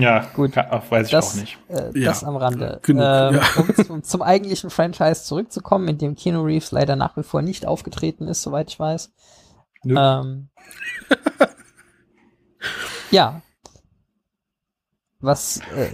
[0.00, 0.56] Ja, Gut.
[0.56, 1.58] weiß ich das, auch nicht.
[1.68, 2.80] Äh, Ja, das am Rande.
[2.82, 3.42] genug, ähm, ja.
[3.56, 7.66] Um zum, zum eigentlichen Franchise zurückzukommen, in dem Keanu Reeves leider nach wie vor nicht
[7.66, 9.12] aufgetreten ist, soweit ich weiß.
[9.84, 9.94] Nö.
[9.98, 10.48] Ähm,
[13.10, 13.40] ja.
[15.20, 15.92] Was, äh,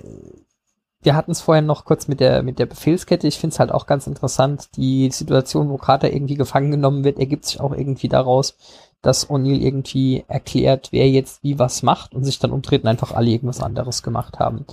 [1.03, 3.27] wir hatten es vorhin noch kurz mit der, mit der Befehlskette.
[3.27, 4.77] Ich finde es halt auch ganz interessant.
[4.77, 8.57] Die Situation, wo Carter irgendwie gefangen genommen wird, ergibt sich auch irgendwie daraus,
[9.03, 13.13] dass O'Neill irgendwie erklärt, wer jetzt wie was macht und sich dann umdreht und einfach
[13.13, 14.65] alle irgendwas anderes gemacht haben.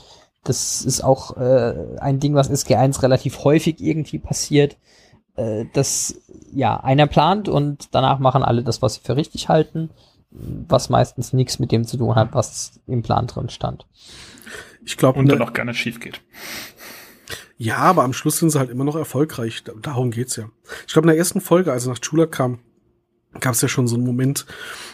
[0.44, 4.78] Das ist auch äh, ein Ding, was SG1 relativ häufig irgendwie passiert,
[5.36, 6.16] äh, dass
[6.54, 9.90] ja einer plant und danach machen alle das, was sie für richtig halten,
[10.32, 13.86] was meistens nichts mit dem zu tun hat, was im Plan drin stand.
[14.86, 16.22] Ich glaube, Und dann auch gerne schief geht.
[17.58, 19.64] ja, aber am Schluss sind sie halt immer noch erfolgreich.
[19.64, 20.46] Da- Darum geht's ja.
[20.88, 22.60] Ich glaube, in der ersten Folge, als er nach Chula kam,
[23.40, 24.46] gab es ja schon so einen Moment,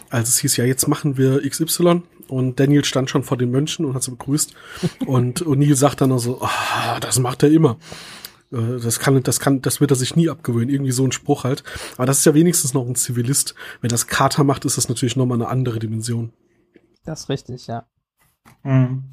[0.10, 3.86] als es hieß, ja, jetzt machen wir XY und Daniel stand schon vor den Mönchen
[3.86, 4.54] und hat sie begrüßt
[5.06, 7.78] und O'Neill sagt dann noch so, ah, das macht er immer.
[8.52, 10.70] Äh, Das kann, das kann, das wird er sich nie abgewöhnen.
[10.70, 11.64] Irgendwie so ein Spruch halt.
[11.96, 13.56] Aber das ist ja wenigstens noch ein Zivilist.
[13.82, 16.32] Wenn das Carter macht, ist das natürlich nochmal eine andere Dimension.
[17.04, 17.86] Das ist richtig, ja.
[18.64, 19.04] Mhm.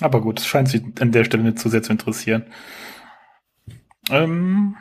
[0.00, 2.44] Aber gut, es scheint sich an der Stelle nicht zu sehr zu interessieren.
[4.10, 4.76] Ähm,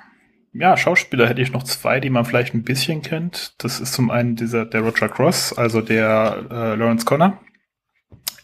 [0.54, 3.56] ja, Schauspieler hätte ich noch zwei, die man vielleicht ein bisschen kennt.
[3.64, 7.40] Das ist zum einen dieser der Roger Cross, also der äh, Lawrence Connor.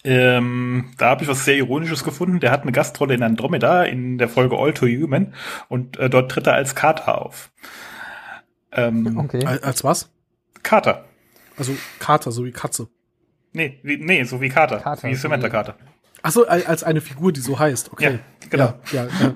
[0.03, 2.39] Ähm, da habe ich was sehr Ironisches gefunden.
[2.39, 5.33] Der hat eine Gastrolle in Andromeda in der Folge All Too Human
[5.67, 7.51] und äh, dort tritt er als Carter auf.
[8.71, 9.45] Ähm, Okay.
[9.45, 10.09] Al- Als was?
[10.63, 11.05] Carter.
[11.57, 12.87] Also Carter, so wie Katze.
[13.51, 14.77] Nee, wie, nee, so wie Carter.
[14.79, 15.75] Carter, wie Samantha wie- Carter.
[16.21, 17.91] Ach so, al- als eine Figur, die so heißt.
[17.91, 18.03] Okay.
[18.13, 18.19] Ja,
[18.49, 18.73] genau.
[18.91, 19.35] Ja, ja, ja.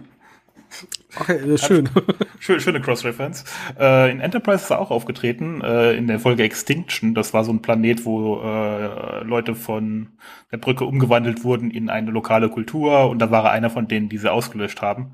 [1.20, 1.90] Okay, schön.
[2.40, 3.46] Schön, schöne Cross-Reference.
[3.80, 7.14] Äh, in Enterprise ist er auch aufgetreten, äh, in der Folge Extinction.
[7.14, 10.10] Das war so ein Planet, wo äh, Leute von
[10.52, 14.10] der Brücke umgewandelt wurden in eine lokale Kultur und da war er einer von denen,
[14.10, 15.14] die sie ausgelöscht haben.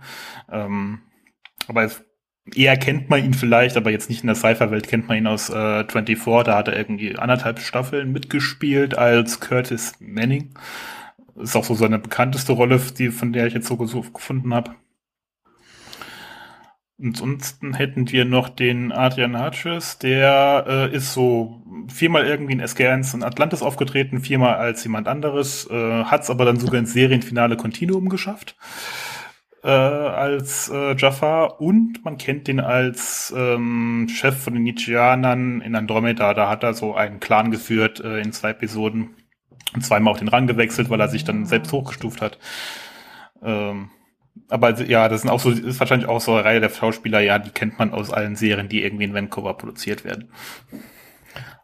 [0.49, 0.99] Ähm,
[1.67, 2.03] aber es,
[2.55, 5.49] eher kennt man ihn vielleicht, aber jetzt nicht in der Sci-Fi-Welt kennt man ihn aus
[5.49, 6.43] äh, 24.
[6.45, 10.53] Da hat er irgendwie anderthalb Staffeln mitgespielt als Curtis Manning.
[11.35, 14.75] Ist auch so seine bekannteste Rolle, die, von der ich jetzt so gefunden habe.
[17.01, 23.15] Ansonsten hätten wir noch den Adrian Hatches, der äh, ist so viermal irgendwie in SG1
[23.15, 27.55] in Atlantis aufgetreten, viermal als jemand anderes, äh, hat es aber dann sogar ins Serienfinale
[27.55, 28.55] Continuum geschafft
[29.63, 35.75] äh, als äh, Jafar und man kennt den als ähm, Chef von den Nietzscheanern in
[35.75, 36.33] Andromeda.
[36.33, 39.15] Da hat er so einen Clan geführt äh, in zwei Episoden
[39.73, 42.39] und zweimal auch den Rang gewechselt, weil er sich dann selbst hochgestuft hat.
[43.43, 43.89] Ähm,
[44.47, 47.39] aber ja, das sind auch so, ist wahrscheinlich auch so eine Reihe der Schauspieler, ja,
[47.39, 50.31] die kennt man aus allen Serien, die irgendwie in Vancouver produziert werden.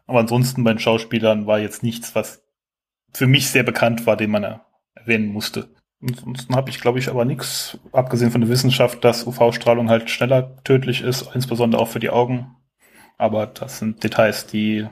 [0.06, 2.42] Aber ansonsten bei den Schauspielern war jetzt nichts, was
[3.12, 5.68] für mich sehr bekannt war, den man er- erwähnen musste.
[6.00, 10.56] Ansonsten habe ich, glaube ich, aber nichts, abgesehen von der Wissenschaft, dass UV-Strahlung halt schneller
[10.62, 12.54] tödlich ist, insbesondere auch für die Augen.
[13.16, 14.86] Aber das sind Details, die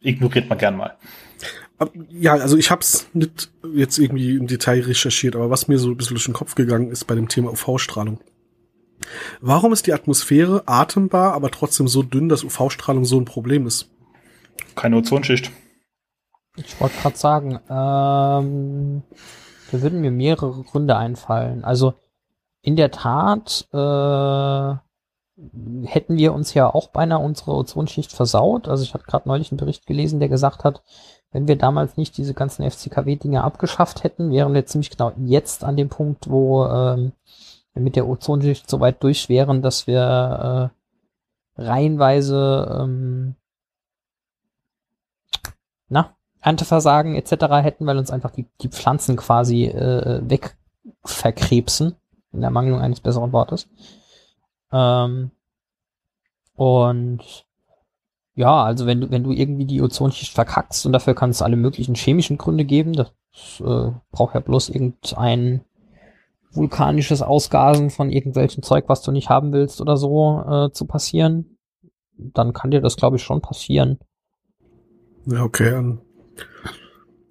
[0.00, 0.96] ignoriert man gern mal.
[2.08, 5.96] Ja, also ich hab's nicht jetzt irgendwie im Detail recherchiert, aber was mir so ein
[5.96, 8.20] bisschen durch den Kopf gegangen ist bei dem Thema UV-Strahlung.
[9.40, 13.90] Warum ist die Atmosphäre atembar, aber trotzdem so dünn, dass UV-Strahlung so ein Problem ist?
[14.76, 15.50] Keine Ozonschicht.
[16.56, 19.02] Ich wollte gerade sagen, ähm,
[19.70, 21.64] da würden mir mehrere Gründe einfallen.
[21.64, 21.94] Also
[22.62, 24.83] in der Tat äh,
[25.84, 28.68] hätten wir uns ja auch beinahe unsere Ozonschicht versaut.
[28.68, 30.82] Also ich hatte gerade neulich einen Bericht gelesen, der gesagt hat,
[31.32, 35.76] wenn wir damals nicht diese ganzen FCKW-Dinge abgeschafft hätten, wären wir ziemlich genau jetzt an
[35.76, 37.12] dem Punkt, wo ähm,
[37.72, 40.70] wir mit der Ozonschicht so weit durch wären, dass wir
[41.58, 43.34] äh, reihenweise ähm,
[45.88, 47.32] na, Ernteversagen etc.
[47.62, 51.96] hätten, weil uns einfach die, die Pflanzen quasi äh, wegverkrebsen,
[52.32, 53.68] in der Mangelung eines besseren Wortes.
[54.74, 55.30] Ähm,
[56.56, 57.46] und
[58.34, 61.56] ja, also wenn du, wenn du irgendwie die Ozonschicht verkackst und dafür kann es alle
[61.56, 63.12] möglichen chemischen Gründe geben, das
[63.60, 65.64] äh, braucht ja bloß irgendein
[66.50, 71.58] vulkanisches Ausgasen von irgendwelchem Zeug, was du nicht haben willst oder so, äh, zu passieren,
[72.16, 73.98] dann kann dir das, glaube ich, schon passieren.
[75.26, 75.96] Ja, okay.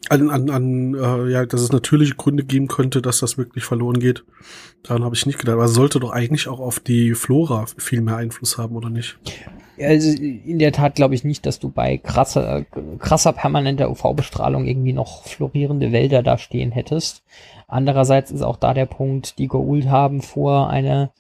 [0.10, 4.00] An, an, an äh, ja, dass es natürliche Gründe geben könnte, dass das wirklich verloren
[4.00, 4.24] geht.
[4.84, 5.56] Daran habe ich nicht gedacht.
[5.56, 9.18] Aber sollte doch eigentlich auch auf die Flora viel mehr Einfluss haben, oder nicht?
[9.80, 12.66] Also in der Tat glaube ich nicht, dass du bei krasser,
[13.00, 17.24] krasser permanenter UV-Bestrahlung irgendwie noch florierende Wälder da stehen hättest.
[17.68, 21.12] Andererseits ist auch da der Punkt, die Goa'uld haben vor einer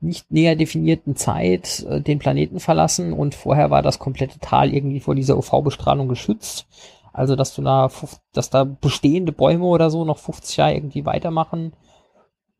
[0.00, 5.00] nicht näher definierten Zeit äh, den Planeten verlassen und vorher war das komplette Tal irgendwie
[5.00, 6.66] vor dieser UV-Bestrahlung geschützt.
[7.12, 7.90] Also, dass du da,
[8.32, 11.72] dass da bestehende Bäume oder so noch 50 Jahre irgendwie weitermachen,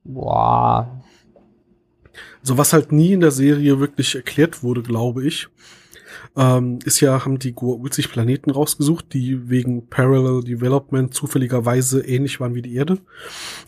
[0.05, 1.03] boah.
[2.43, 5.49] So was halt nie in der Serie wirklich erklärt wurde, glaube ich,
[6.37, 12.41] ähm, ist ja, haben die Goa'uld sich Planeten rausgesucht, die wegen Parallel Development zufälligerweise ähnlich
[12.41, 12.99] waren wie die Erde?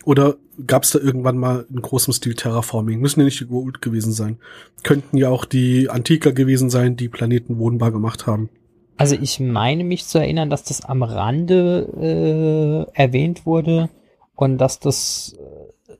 [0.03, 2.99] Oder gab es da irgendwann mal in großem Stil Terraforming?
[2.99, 4.37] Müssen ja nicht die Goa'uld gewesen sein.
[4.83, 8.49] Könnten ja auch die Antiker gewesen sein, die Planeten wohnbar gemacht haben.
[8.97, 13.89] Also ich meine mich zu erinnern, dass das am Rande äh, erwähnt wurde
[14.35, 15.35] und dass das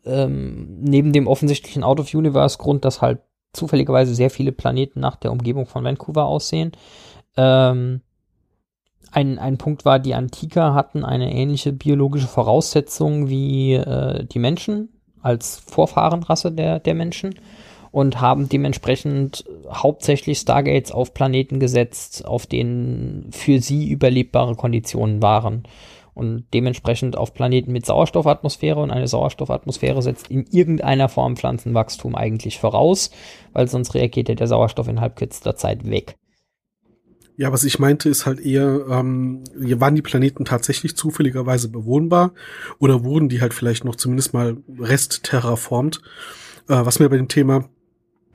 [0.05, 3.19] äh, ähm, neben dem offensichtlichen Out-of-Universe-Grund, dass halt
[3.53, 6.71] zufälligerweise sehr viele Planeten nach der Umgebung von Vancouver aussehen.
[7.37, 8.01] Ähm,
[9.11, 14.89] ein, ein Punkt war, die Antiker hatten eine ähnliche biologische Voraussetzung wie äh, die Menschen
[15.21, 17.35] als Vorfahrenrasse der, der Menschen
[17.95, 25.63] und haben dementsprechend hauptsächlich Stargates auf Planeten gesetzt, auf denen für sie überlebbare Konditionen waren
[26.13, 32.59] und dementsprechend auf Planeten mit Sauerstoffatmosphäre und eine Sauerstoffatmosphäre setzt in irgendeiner Form Pflanzenwachstum eigentlich
[32.59, 33.11] voraus,
[33.53, 36.17] weil sonst reagiert ja der Sauerstoff innerhalb kürzester Zeit weg.
[37.37, 42.33] Ja, was ich meinte, ist halt eher, ähm, waren die Planeten tatsächlich zufälligerweise bewohnbar
[42.77, 46.01] oder wurden die halt vielleicht noch zumindest mal restterraformt?
[46.67, 47.69] Äh, was mir bei dem Thema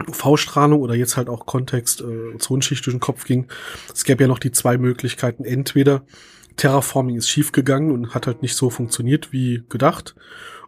[0.09, 3.46] UV-Strahlung oder jetzt halt auch Kontext äh, Ozonschicht durch den Kopf ging,
[3.92, 5.44] es gäbe ja noch die zwei Möglichkeiten.
[5.44, 6.03] Entweder
[6.57, 10.14] Terraforming ist schiefgegangen und hat halt nicht so funktioniert wie gedacht.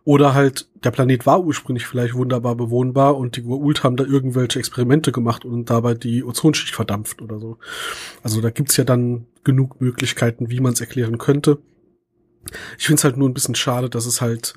[0.05, 4.59] Oder halt, der Planet war ursprünglich vielleicht wunderbar bewohnbar und die Goa'uld haben da irgendwelche
[4.59, 7.59] Experimente gemacht und dabei die Ozonschicht verdampft oder so.
[8.22, 11.59] Also da gibt's ja dann genug Möglichkeiten, wie man es erklären könnte.
[12.78, 14.55] Ich finde es halt nur ein bisschen schade, dass es halt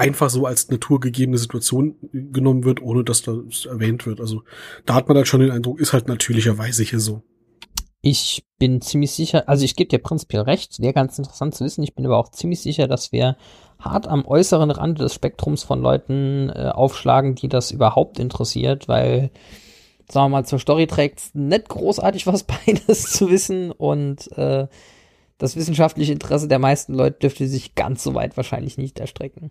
[0.00, 4.18] einfach so als naturgegebene Situation genommen wird, ohne dass das erwähnt wird.
[4.18, 4.42] Also
[4.86, 7.22] da hat man halt schon den Eindruck, ist halt natürlicherweise hier so.
[8.00, 11.82] Ich bin ziemlich sicher, also ich gebe dir prinzipiell recht, wäre ganz interessant zu wissen.
[11.82, 13.36] Ich bin aber auch ziemlich sicher, dass wir
[13.78, 19.30] hart am äußeren Rand des Spektrums von Leuten äh, aufschlagen, die das überhaupt interessiert, weil,
[20.10, 24.66] sagen wir mal, zur Story trägt nicht großartig was bei, das zu wissen und äh,
[25.36, 29.50] das wissenschaftliche Interesse der meisten Leute dürfte sich ganz so weit wahrscheinlich nicht erstrecken.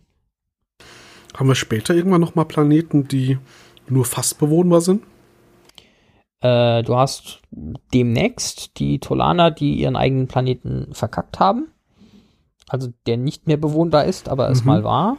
[1.38, 3.38] Haben wir später irgendwann noch mal Planeten, die
[3.88, 5.04] nur fast bewohnbar sind?
[6.42, 7.42] Äh, du hast
[7.94, 11.68] demnächst die Tolaner, die ihren eigenen Planeten verkackt haben.
[12.68, 14.68] Also der nicht mehr bewohnbar ist, aber es mhm.
[14.68, 15.18] mal war.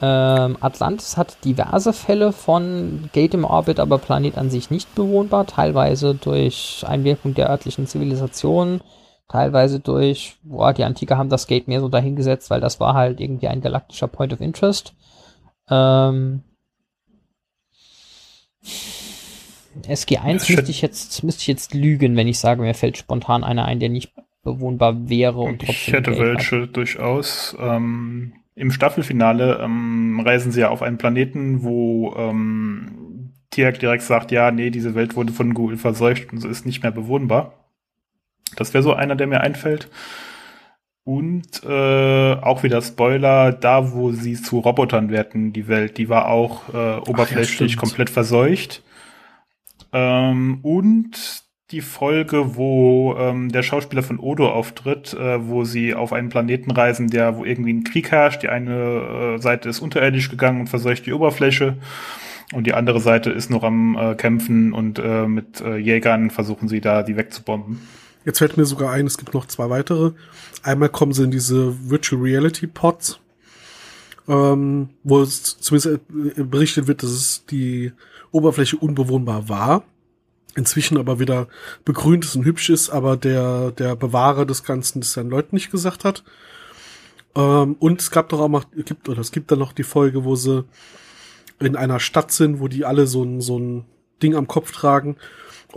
[0.00, 5.46] Ähm, Atlantis hat diverse Fälle von Gate im Orbit, aber Planet an sich nicht bewohnbar,
[5.46, 8.80] teilweise durch Einwirkung der örtlichen Zivilisation,
[9.28, 13.20] teilweise durch, boah, die Antike haben das Gate mehr so dahingesetzt, weil das war halt
[13.20, 14.94] irgendwie ein galaktischer Point of Interest.
[15.70, 16.42] Ähm,
[19.82, 23.64] SG1 müsste ich jetzt müsste ich jetzt lügen, wenn ich sage, mir fällt spontan einer
[23.64, 24.12] ein, der nicht
[24.42, 25.74] bewohnbar wäre und trotzdem.
[25.74, 26.76] Ich hätte welche hat.
[26.76, 27.56] durchaus.
[27.60, 34.32] Ähm, Im Staffelfinale ähm, reisen sie ja auf einen Planeten, wo ähm, Tiak direkt sagt,
[34.32, 37.67] ja, nee, diese Welt wurde von Google verseucht und so ist nicht mehr bewohnbar.
[38.56, 39.88] Das wäre so einer, der mir einfällt.
[41.04, 46.28] Und äh, auch wieder Spoiler, da wo sie zu Robotern werden, die Welt, die war
[46.28, 48.82] auch äh, oberflächlich ja, komplett verseucht.
[49.92, 56.12] Ähm, und die Folge, wo ähm, der Schauspieler von Odo auftritt, äh, wo sie auf
[56.12, 58.42] einen Planeten reisen, der wo irgendwie ein Krieg herrscht.
[58.42, 61.76] Die eine äh, Seite ist unterirdisch gegangen und verseucht die Oberfläche
[62.52, 66.68] und die andere Seite ist noch am äh, Kämpfen und äh, mit äh, Jägern versuchen
[66.68, 67.80] sie da die wegzubomben.
[68.28, 70.12] Jetzt fällt mir sogar ein, es gibt noch zwei weitere.
[70.62, 73.20] Einmal kommen sie in diese Virtual Reality Pods,
[74.28, 76.02] ähm, wo es zumindest
[76.36, 77.90] äh, berichtet wird, dass es die
[78.30, 79.84] Oberfläche unbewohnbar war.
[80.56, 81.48] inzwischen aber wieder
[81.86, 85.70] begrünt ist und hübsch ist, aber der, der Bewahrer des Ganzen das seinen Leuten nicht
[85.70, 86.22] gesagt hat.
[87.34, 90.24] Ähm, und es gab doch auch noch, gibt, oder es gibt dann noch die Folge,
[90.24, 90.66] wo sie
[91.60, 93.86] in einer Stadt sind, wo die alle so ein, so ein
[94.22, 95.16] Ding am Kopf tragen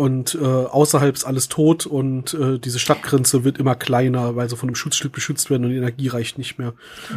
[0.01, 4.57] und äh, außerhalb ist alles tot und äh, diese Stadtgrenze wird immer kleiner, weil sie
[4.57, 6.73] von einem Schutzschild beschützt werden und die Energie reicht nicht mehr.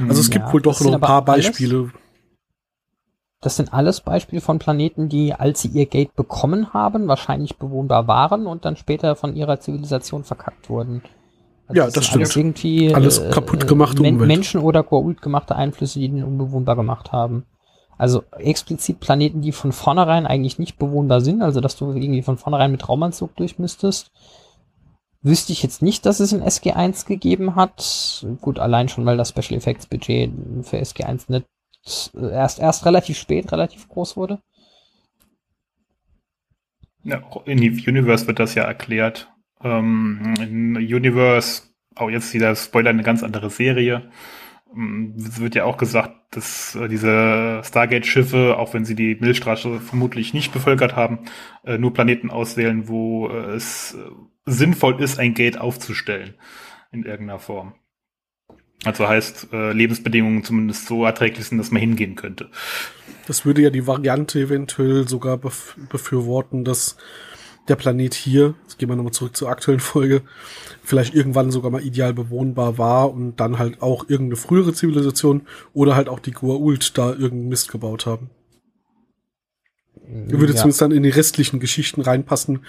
[0.06, 1.92] Also es ja, gibt wohl doch noch ein paar Beispiele.
[3.40, 8.06] Das sind alles Beispiele von Planeten, die, als sie ihr Gate bekommen haben, wahrscheinlich bewohnbar
[8.06, 11.00] waren und dann später von ihrer Zivilisation verkackt wurden.
[11.66, 12.24] Also ja, das, das stimmt.
[12.24, 14.28] Alles irgendwie alles äh, kaputt gemachte Men Umwelt.
[14.28, 17.46] Menschen oder Goa'uld gemachte Einflüsse, die den unbewohnbar gemacht haben.
[17.98, 22.38] Also explizit Planeten, die von vornherein eigentlich nicht bewohnbar sind, also dass du irgendwie von
[22.38, 24.10] vornherein mit Raumanzug durch müsstest.
[25.22, 28.26] Wüsste ich jetzt nicht, dass es in SG1 gegeben hat.
[28.40, 30.30] Gut, allein schon, weil das Special Effects Budget
[30.62, 31.46] für SG1 nicht
[32.14, 34.40] erst, erst relativ spät relativ groß wurde.
[37.02, 39.30] Ja, in Universe wird das ja erklärt.
[39.62, 41.62] Ähm, in Universe,
[41.94, 44.10] auch jetzt wieder Spoiler, eine ganz andere Serie.
[45.18, 50.34] Es wird ja auch gesagt, dass äh, diese Stargate-Schiffe, auch wenn sie die Milchstraße vermutlich
[50.34, 51.20] nicht bevölkert haben,
[51.64, 54.10] äh, nur Planeten auswählen, wo äh, es äh,
[54.46, 56.34] sinnvoll ist, ein Gate aufzustellen
[56.92, 57.74] in irgendeiner Form.
[58.84, 62.50] Also heißt, äh, Lebensbedingungen zumindest so erträglich sind, dass man hingehen könnte.
[63.26, 66.96] Das würde ja die Variante eventuell sogar bef befürworten, dass
[67.68, 70.22] der Planet hier, jetzt gehen wir nochmal zurück zur aktuellen Folge,
[70.84, 75.96] vielleicht irgendwann sogar mal ideal bewohnbar war und dann halt auch irgendeine frühere Zivilisation oder
[75.96, 78.30] halt auch die Gua'uld da irgendeinen Mist gebaut haben.
[80.06, 80.56] Würde ja.
[80.56, 82.64] zumindest dann in die restlichen Geschichten reinpassen,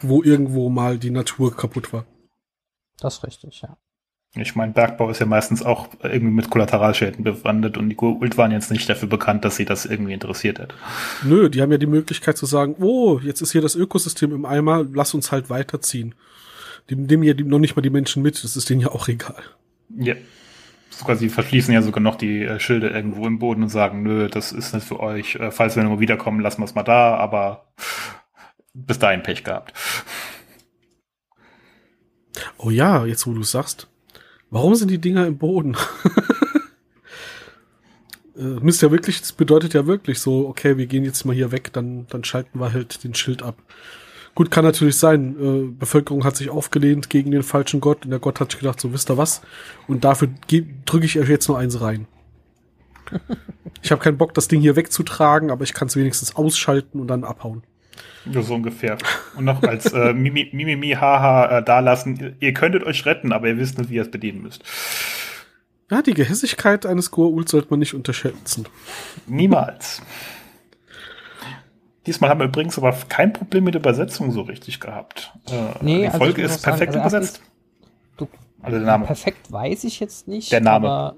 [0.00, 2.04] wo irgendwo mal die Natur kaputt war.
[2.98, 3.76] Das ist richtig, ja.
[4.36, 8.52] Ich meine, Bergbau ist ja meistens auch irgendwie mit Kollateralschäden bewandert und die Ult waren
[8.52, 10.72] jetzt nicht dafür bekannt, dass sie das irgendwie interessiert hat.
[11.24, 14.44] Nö, die haben ja die Möglichkeit zu sagen, oh, jetzt ist hier das Ökosystem im
[14.44, 16.14] Eimer, lass uns halt weiterziehen.
[16.90, 19.42] Die nehmen ja noch nicht mal die Menschen mit, das ist denen ja auch egal.
[19.96, 20.14] Ja.
[20.90, 24.28] Sogar sie verschließen ja sogar noch die äh, Schilde irgendwo im Boden und sagen, nö,
[24.28, 25.36] das ist nicht für euch.
[25.36, 27.72] Äh, falls wir nochmal wiederkommen, lassen wir es mal da, aber
[28.74, 29.72] bis dahin Pech gehabt.
[32.58, 33.86] Oh ja, jetzt wo du sagst.
[34.50, 35.76] Warum sind die Dinger im Boden?
[38.36, 41.72] äh, ja wirklich, das bedeutet ja wirklich so, okay, wir gehen jetzt mal hier weg,
[41.72, 43.62] dann, dann schalten wir halt den Schild ab.
[44.34, 48.20] Gut, kann natürlich sein, äh, Bevölkerung hat sich aufgelehnt gegen den falschen Gott und der
[48.20, 49.42] Gott hat sich gedacht, so wisst ihr was?
[49.88, 50.28] Und dafür
[50.86, 52.06] drücke ich euch jetzt nur eins rein.
[53.82, 57.08] ich habe keinen Bock, das Ding hier wegzutragen, aber ich kann es wenigstens ausschalten und
[57.08, 57.62] dann abhauen.
[58.26, 58.98] Ja, so ungefähr.
[59.36, 62.36] Und noch als äh, Mimi, Mimi, Mimi, Haha äh, da lassen.
[62.40, 64.62] Ihr könntet euch retten, aber ihr wisst nicht, wie ihr es bedienen müsst.
[65.90, 68.66] Ja, die Gehässigkeit eines Goa'uld sollte man nicht unterschätzen.
[69.26, 70.02] Niemals.
[72.10, 75.32] Diesmal haben wir übrigens aber kein Problem mit der Übersetzung so richtig gehabt.
[75.48, 77.42] Äh, nee, die also Folge ist perfekt sagen, also übersetzt.
[78.16, 78.26] Du,
[78.60, 79.06] also der Name.
[79.06, 80.50] Perfekt weiß ich jetzt nicht.
[80.50, 81.14] Der Name.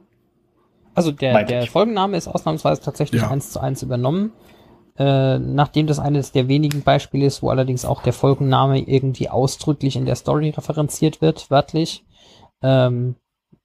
[0.94, 3.52] also der, der Folgenname ist ausnahmsweise tatsächlich eins ja.
[3.52, 4.32] zu eins übernommen.
[4.98, 9.96] Äh, nachdem das eines der wenigen Beispiele ist, wo allerdings auch der Folgenname irgendwie ausdrücklich
[9.96, 12.04] in der Story referenziert wird, wörtlich,
[12.60, 13.16] ähm,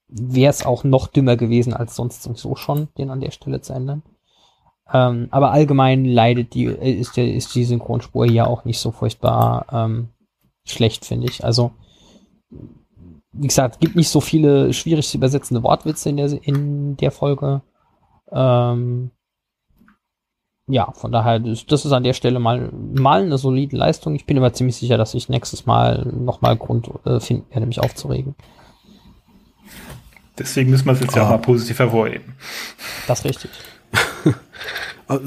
[0.07, 3.73] wäre es auch noch dümmer gewesen als sonst sowieso schon, den an der Stelle zu
[3.73, 4.01] ändern.
[4.93, 8.91] Ähm, aber allgemein leidet die, äh, ist, der, ist die Synchronspur hier auch nicht so
[8.91, 10.09] furchtbar ähm,
[10.65, 11.43] schlecht, finde ich.
[11.43, 11.71] Also,
[13.31, 17.11] wie gesagt, es gibt nicht so viele schwierig zu übersetzende Wortwitze in der, in der
[17.11, 17.61] Folge.
[18.31, 19.11] Ähm,
[20.69, 24.15] ja, von daher, das, das ist an der Stelle mal, mal eine solide Leistung.
[24.15, 27.79] Ich bin aber ziemlich sicher, dass ich nächstes Mal nochmal Grund äh, finden werde, mich
[27.79, 28.35] aufzuregen.
[30.37, 31.17] Deswegen müssen wir es jetzt ah.
[31.17, 32.35] ja auch mal positiv hervorheben.
[33.07, 33.51] Das ist richtig.
[35.09, 35.19] Äh,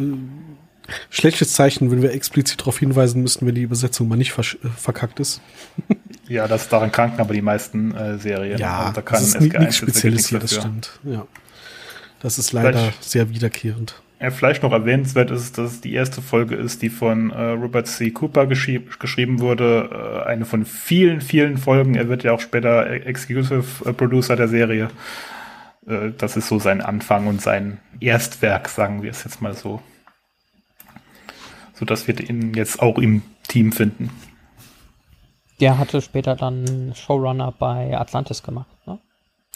[1.08, 4.42] schlechtes Zeichen, wenn wir explizit darauf hinweisen müssten, wenn die Übersetzung mal nicht äh,
[4.76, 5.40] verkackt ist.
[6.28, 8.58] ja, das daran kranken aber die meisten äh, Serien.
[8.58, 11.00] Ja, also da kann das ist nichts Spezielles hier, das stimmt.
[11.04, 11.26] Ja.
[12.20, 13.04] Das ist leider Vielleicht.
[13.04, 13.94] sehr wiederkehrend.
[14.20, 17.86] Ja, vielleicht noch erwähnenswert ist, dass es die erste Folge ist, die von äh, Robert
[17.86, 18.10] C.
[18.10, 19.88] Cooper geschrieb, geschrieben wurde.
[20.26, 21.94] Äh, eine von vielen, vielen Folgen.
[21.94, 24.90] Er wird ja auch später Executive äh, Producer der Serie.
[25.90, 29.82] Äh, das ist so sein Anfang und sein Erstwerk, sagen wir es jetzt mal so.
[31.74, 34.10] So dass wir ihn jetzt auch im Team finden.
[35.60, 38.98] Der hatte später dann Showrunner bei Atlantis gemacht, ne?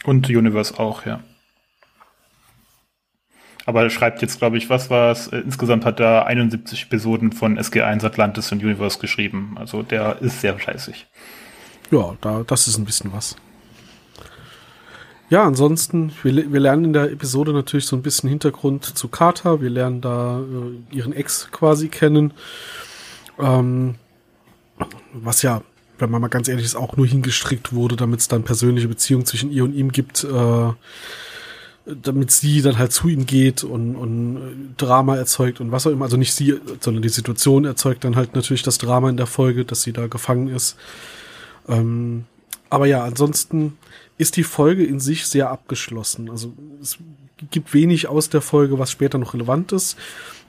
[0.05, 1.21] Und Universe auch, ja.
[3.67, 5.29] Aber er schreibt jetzt, glaube ich, was war es?
[5.29, 9.57] Äh, insgesamt hat er 71 Episoden von SG1 Atlantis und Universe geschrieben.
[9.59, 11.07] Also der ist sehr fleißig.
[11.91, 13.37] Ja, da, das ist ein bisschen was.
[15.35, 19.61] Ja, ansonsten, wir, wir lernen in der Episode natürlich so ein bisschen Hintergrund zu Carter.
[19.61, 22.33] Wir lernen da äh, ihren Ex quasi kennen.
[23.41, 23.97] Ähm,
[25.13, 25.63] was ja,
[25.99, 29.27] wenn man mal ganz ehrlich ist, auch nur hingestrickt wurde, damit es dann persönliche Beziehungen
[29.27, 30.73] zwischen ihr und ihm gibt, äh,
[31.85, 36.05] damit sie dann halt zu ihm geht und, und Drama erzeugt und was auch immer.
[36.05, 39.65] Also nicht sie, sondern die Situation erzeugt dann halt natürlich das Drama in der Folge,
[39.65, 40.77] dass sie da gefangen ist.
[41.69, 42.27] Ähm,
[42.71, 43.77] aber ja, ansonsten
[44.19, 46.31] ist die Folge in sich sehr abgeschlossen.
[46.31, 46.99] Also es
[47.51, 49.97] gibt wenig aus der Folge, was später noch relevant ist.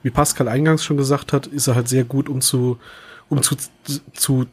[0.02, 2.78] Wie Pascal eingangs schon gesagt hat, ist er halt sehr gut, um zu,
[3.28, 3.56] um zu,
[4.12, 4.46] zu,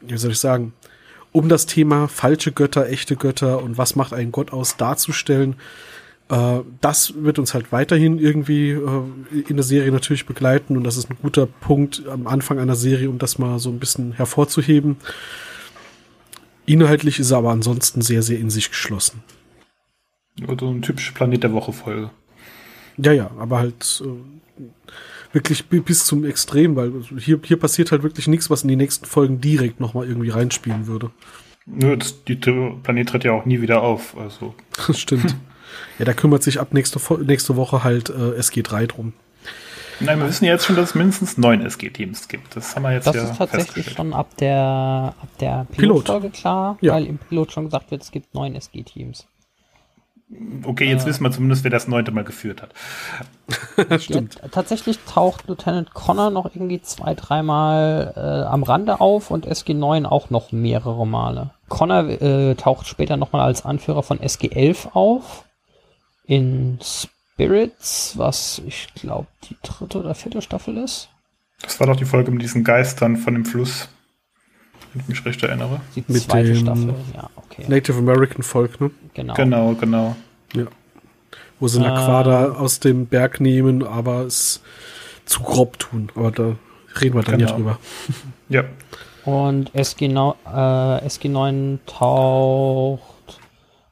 [0.00, 0.72] wie soll ich sagen,
[1.32, 5.54] um das Thema falsche Götter, echte Götter und was macht einen Gott aus darzustellen.
[6.28, 10.96] Äh, das wird uns halt weiterhin irgendwie äh, in der Serie natürlich begleiten und das
[10.96, 14.96] ist ein guter Punkt am Anfang einer Serie, um das mal so ein bisschen hervorzuheben.
[16.70, 19.24] Inhaltlich ist er aber ansonsten sehr, sehr in sich geschlossen.
[20.46, 22.10] Also ein typische Planet der Woche Folge.
[22.96, 24.64] Ja, ja, aber halt äh,
[25.32, 29.04] wirklich bis zum Extrem, weil hier, hier passiert halt wirklich nichts, was in die nächsten
[29.04, 31.10] Folgen direkt nochmal irgendwie reinspielen würde.
[31.66, 34.16] Nö, das, die Planet tritt ja auch nie wieder auf.
[34.16, 34.54] Also.
[34.86, 35.34] Das stimmt.
[35.98, 39.12] ja, da kümmert sich ab nächste, nächste Woche halt äh, SG3 drum.
[40.00, 42.56] Nein, wir wissen ja jetzt schon, dass es mindestens neun SG-Teams gibt.
[42.56, 46.40] Das haben wir jetzt das ja ist tatsächlich schon ab der, ab der Pilotfolge Pilot.
[46.40, 46.94] klar, ja.
[46.94, 49.26] weil im Pilot schon gesagt wird, es gibt neun SG-Teams.
[50.64, 54.00] Okay, jetzt äh, wissen wir zumindest, wer das neunte Mal geführt hat.
[54.00, 54.36] Stimmt.
[54.40, 60.06] Ja, tatsächlich taucht Lieutenant Connor noch irgendwie zwei, dreimal äh, am Rande auf und SG9
[60.06, 61.50] auch noch mehrere Male.
[61.68, 65.44] Connor äh, taucht später nochmal als Anführer von SG11 auf.
[66.26, 66.78] In
[67.40, 71.08] Spirits, was ich glaube die dritte oder vierte Staffel ist.
[71.62, 73.88] Das war doch die Folge mit diesen Geistern von dem Fluss,
[74.92, 75.80] wenn ich mich recht erinnere.
[75.96, 77.64] Die mit zweite Staffel, ja, okay.
[77.66, 78.90] Native American Volk, ne?
[79.14, 79.34] Genau.
[79.34, 80.16] Genau, genau.
[80.54, 80.66] Ja.
[81.58, 84.60] Wo sie eine äh, Quader aus dem Berg nehmen, aber es
[85.24, 86.10] zu grob tun.
[86.14, 86.56] Aber da
[87.00, 87.50] reden wir dann genau.
[87.50, 87.78] ja drüber.
[88.48, 88.64] Ja.
[89.24, 93.19] Und SG9, äh, SG9 taucht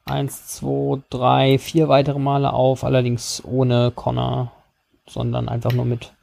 [0.09, 4.51] eins, zwei, drei, vier weitere Male auf, allerdings ohne Connor,
[5.07, 6.13] sondern einfach nur mit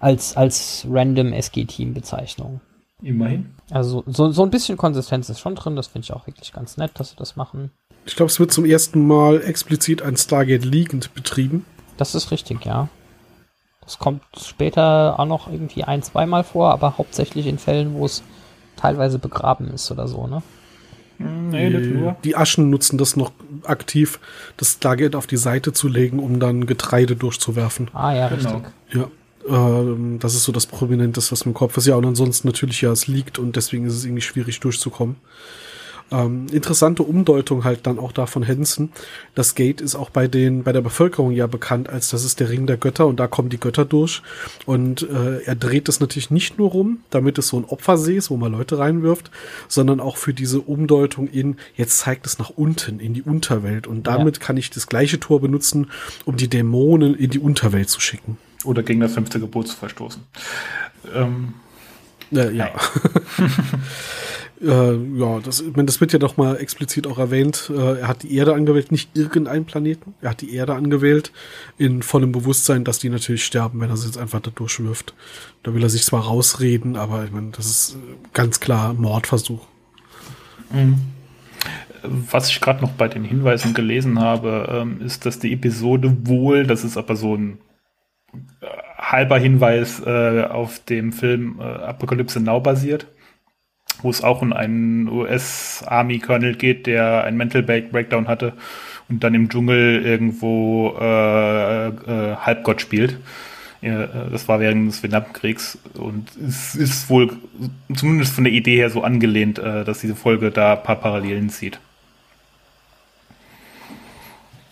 [0.00, 2.60] als, als random SG-Team-Bezeichnung.
[3.02, 3.54] Immerhin.
[3.70, 6.76] Also so, so ein bisschen Konsistenz ist schon drin, das finde ich auch wirklich ganz
[6.76, 7.70] nett, dass sie das machen.
[8.04, 11.64] Ich glaube, es wird zum ersten Mal explizit ein Stargate liegend betrieben.
[11.96, 12.88] Das ist richtig, ja.
[13.80, 18.22] Das kommt später auch noch irgendwie ein, zweimal vor, aber hauptsächlich in Fällen, wo es
[18.76, 20.42] teilweise begraben ist oder so, ne?
[21.18, 23.32] Nee, die, die Aschen nutzen das noch
[23.64, 24.18] aktiv,
[24.56, 27.88] das Stargate auf die Seite zu legen, um dann Getreide durchzuwerfen.
[27.92, 28.56] Ah ja, genau.
[28.56, 28.72] richtig.
[28.92, 29.08] Ja.
[29.48, 31.86] Ähm, das ist so das Prominenteste, was im Kopf ist.
[31.86, 35.16] Ja, und ansonsten natürlich ja, es liegt und deswegen ist es irgendwie schwierig durchzukommen.
[36.12, 38.90] Ähm, interessante Umdeutung halt dann auch da von Henson.
[39.34, 42.48] Das Gate ist auch bei den, bei der Bevölkerung ja bekannt als das ist der
[42.48, 44.22] Ring der Götter und da kommen die Götter durch.
[44.66, 48.30] Und äh, er dreht es natürlich nicht nur rum, damit es so ein Opfersee ist,
[48.30, 49.30] wo man Leute reinwirft,
[49.68, 53.86] sondern auch für diese Umdeutung in, jetzt zeigt es nach unten, in die Unterwelt.
[53.86, 54.44] Und damit ja.
[54.44, 55.90] kann ich das gleiche Tor benutzen,
[56.24, 58.38] um die Dämonen in die Unterwelt zu schicken.
[58.64, 60.22] Oder gegen das fünfte Gebot zu verstoßen.
[61.14, 61.54] Ähm,
[62.32, 62.70] äh, ja.
[64.60, 67.70] äh, ja, das, das wird ja doch mal explizit auch erwähnt.
[67.74, 70.14] Äh, er hat die Erde angewählt, nicht irgendeinen Planeten.
[70.20, 71.32] Er hat die Erde angewählt,
[71.78, 75.14] in vollem Bewusstsein, dass die natürlich sterben, wenn er sie jetzt einfach da durchwirft.
[75.62, 77.98] Da will er sich zwar rausreden, aber ich meine, das ist
[78.32, 79.66] ganz klar Mordversuch.
[80.70, 80.98] Mhm.
[82.02, 86.66] Was ich gerade noch bei den Hinweisen gelesen habe, ähm, ist, dass die Episode wohl,
[86.66, 87.58] das ist aber so ein
[88.60, 93.06] äh, halber Hinweis äh, auf dem Film äh, Apokalypse Now basiert,
[94.02, 98.52] wo es auch um einen US-Army-Colonel geht, der einen Mental Breakdown hatte
[99.08, 103.18] und dann im Dschungel irgendwo äh, äh, Halbgott spielt.
[103.82, 107.30] Ja, das war während des Vietnamkriegs und es ist wohl
[107.94, 111.50] zumindest von der Idee her so angelehnt, äh, dass diese Folge da ein paar Parallelen
[111.50, 111.78] zieht.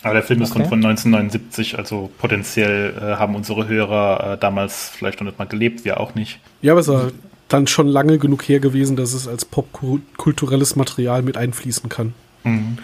[0.05, 0.65] Aber der Film ist okay.
[0.65, 5.83] von 1979, also potenziell äh, haben unsere Hörer äh, damals vielleicht noch nicht mal gelebt,
[5.83, 6.39] wir auch nicht.
[6.61, 7.13] Ja, aber es ist
[7.47, 12.13] dann schon lange genug her gewesen, dass es als popkulturelles Material mit einfließen kann.
[12.43, 12.77] Mhm.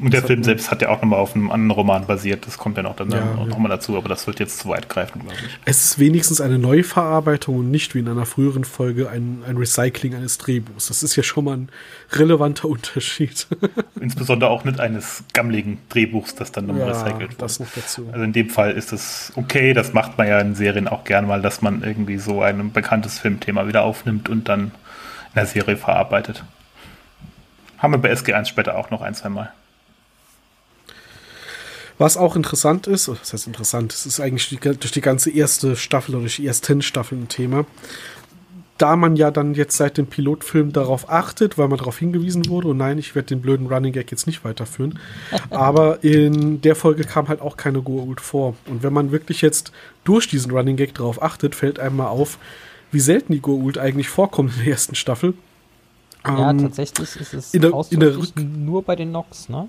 [0.00, 2.46] Und der Film selbst hat ja auch nochmal auf einem anderen Roman basiert.
[2.46, 3.76] Das kommt ja noch dann ja, nochmal ja.
[3.76, 5.58] dazu, aber das wird jetzt zu weit greifen, glaube ich.
[5.64, 10.14] Es ist wenigstens eine Neuverarbeitung und nicht wie in einer früheren Folge ein, ein Recycling
[10.14, 10.88] eines Drehbuchs.
[10.88, 11.68] Das ist ja schon mal ein
[12.12, 13.46] relevanter Unterschied.
[14.00, 17.42] Insbesondere auch nicht eines gammligen Drehbuchs, das dann nochmal ja, recycelt wird.
[17.42, 18.08] Das noch dazu.
[18.12, 21.26] Also in dem Fall ist es okay, das macht man ja in Serien auch gern
[21.26, 25.76] mal, dass man irgendwie so ein bekanntes Filmthema wieder aufnimmt und dann in der Serie
[25.76, 26.44] verarbeitet.
[27.78, 29.52] Haben wir bei SG1 später auch noch ein, zwei Mal.
[31.98, 36.14] Was auch interessant ist, das heißt interessant, es ist eigentlich durch die ganze erste Staffel
[36.14, 37.66] oder durch die ersten Staffeln ein Thema.
[38.78, 42.68] da man ja dann jetzt seit dem Pilotfilm darauf achtet, weil man darauf hingewiesen wurde,
[42.68, 44.98] und nein, ich werde den blöden Running Gag jetzt nicht weiterführen,
[45.50, 48.54] aber in der Folge kam halt auch keine Goa'uld vor.
[48.66, 49.72] Und wenn man wirklich jetzt
[50.04, 52.38] durch diesen Running Gag darauf achtet, fällt einem mal auf,
[52.92, 55.34] wie selten die Goa'uld eigentlich vorkommen in der ersten Staffel.
[56.24, 59.68] Ja, ähm, tatsächlich ist es in der, in der nur bei den Nox, ne?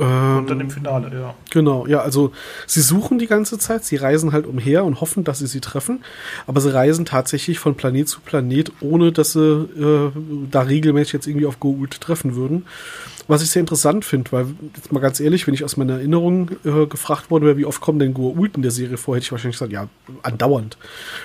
[0.00, 1.34] Ähm, und dann im Finale, ja.
[1.50, 2.32] Genau, ja, also
[2.66, 6.04] sie suchen die ganze Zeit, sie reisen halt umher und hoffen, dass sie sie treffen,
[6.46, 10.10] aber sie reisen tatsächlich von Planet zu Planet, ohne dass sie äh,
[10.50, 12.66] da regelmäßig jetzt irgendwie auf Goa'uld treffen würden.
[13.26, 16.50] Was ich sehr interessant finde, weil, jetzt mal ganz ehrlich, wenn ich aus meiner Erinnerung
[16.64, 19.32] äh, gefragt worden wäre, wie oft kommen denn Goa'uld in der Serie vor, hätte ich
[19.32, 19.88] wahrscheinlich gesagt, ja,
[20.22, 20.76] andauernd.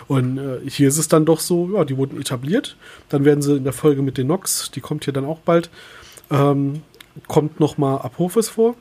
[0.08, 2.78] Und äh, hier ist es dann doch so, ja, die wurden etabliert,
[3.10, 5.70] dann werden sie in der Folge mit den Nox, die kommt hier dann auch bald,
[6.32, 6.84] ähm,
[7.28, 8.76] kommt noch mal Apophis vor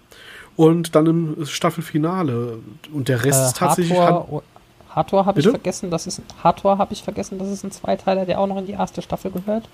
[0.56, 2.58] und dann im Staffelfinale
[2.92, 4.42] und der Rest äh, ist tatsächlich Hathor,
[4.90, 8.40] Hathor habe ich vergessen, das ist Hathor habe ich vergessen, das ist ein Zweiteiler, der
[8.40, 9.68] auch noch in die erste Staffel gehört.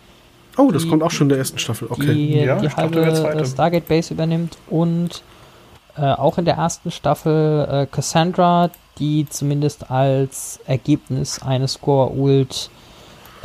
[0.56, 2.14] Oh, das die, kommt auch schon in der ersten Staffel, okay.
[2.14, 5.22] Die, ja, die halbe Stargate Base übernimmt und
[5.96, 12.83] äh, auch in der ersten Staffel äh, Cassandra, die zumindest als Ergebnis eines Goa'uld äh,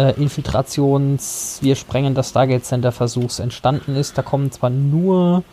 [0.03, 4.17] Infiltrations, wir sprengen das Stargate Center Versuchs entstanden ist.
[4.17, 5.43] Da kommen zwar nur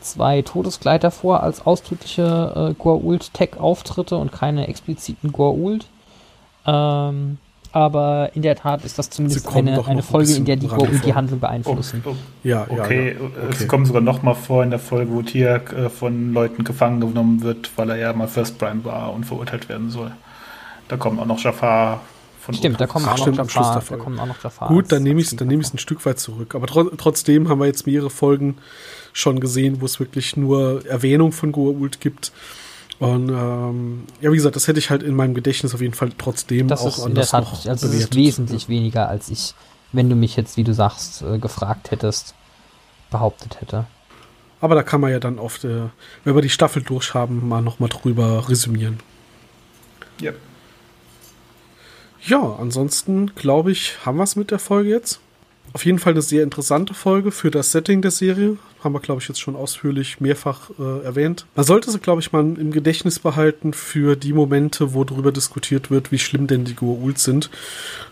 [0.00, 5.84] zwei Todesgleiter vor als ausdrückliche äh, Goa'uld-Tech-Auftritte und keine expliziten Goa'uld.
[6.66, 7.38] Ähm,
[7.72, 11.14] aber in der Tat ist das zumindest eine, eine Folge, in der die Goa'uld die
[11.14, 12.02] Handlung beeinflussen.
[12.04, 12.16] Oh, oh.
[12.44, 13.46] Ja, okay, ja, okay.
[13.50, 17.00] es kommt sogar noch mal vor in der Folge, wo Tiak äh, von Leuten gefangen
[17.00, 20.12] genommen wird, weil er ja mal First Prime war und verurteilt werden soll.
[20.86, 22.02] Da kommt auch noch Jafar
[22.44, 24.68] von Stimmt, da kommen, Ach, noch Jafar, da kommen auch noch Jafar.
[24.68, 26.54] Gut, dann nehme ich es nehm ein Stück weit zurück.
[26.54, 28.58] Aber tro trotzdem haben wir jetzt mehrere Folgen
[29.14, 32.32] schon gesehen, wo es wirklich nur Erwähnung von Goa'uld gibt.
[32.98, 36.12] Und ähm, ja, wie gesagt, das hätte ich halt in meinem Gedächtnis auf jeden Fall
[36.18, 39.54] trotzdem das auch ist in der Tat, noch also es ist wesentlich weniger, als ich,
[39.92, 42.34] wenn du mich jetzt, wie du sagst, äh, gefragt hättest,
[43.10, 43.86] behauptet hätte.
[44.60, 45.88] Aber da kann man ja dann oft, äh,
[46.24, 49.00] wenn wir die Staffel durchhaben, mal nochmal drüber resümieren.
[50.20, 50.32] Ja.
[52.26, 55.20] Ja, ansonsten glaube ich, haben wir es mit der Folge jetzt.
[55.74, 58.56] Auf jeden Fall eine sehr interessante Folge für das Setting der Serie.
[58.82, 61.46] Haben wir, glaube ich, jetzt schon ausführlich mehrfach äh, erwähnt.
[61.56, 65.90] Man sollte sie, glaube ich, mal im Gedächtnis behalten für die Momente, wo darüber diskutiert
[65.90, 67.50] wird, wie schlimm denn die Goa'uld sind.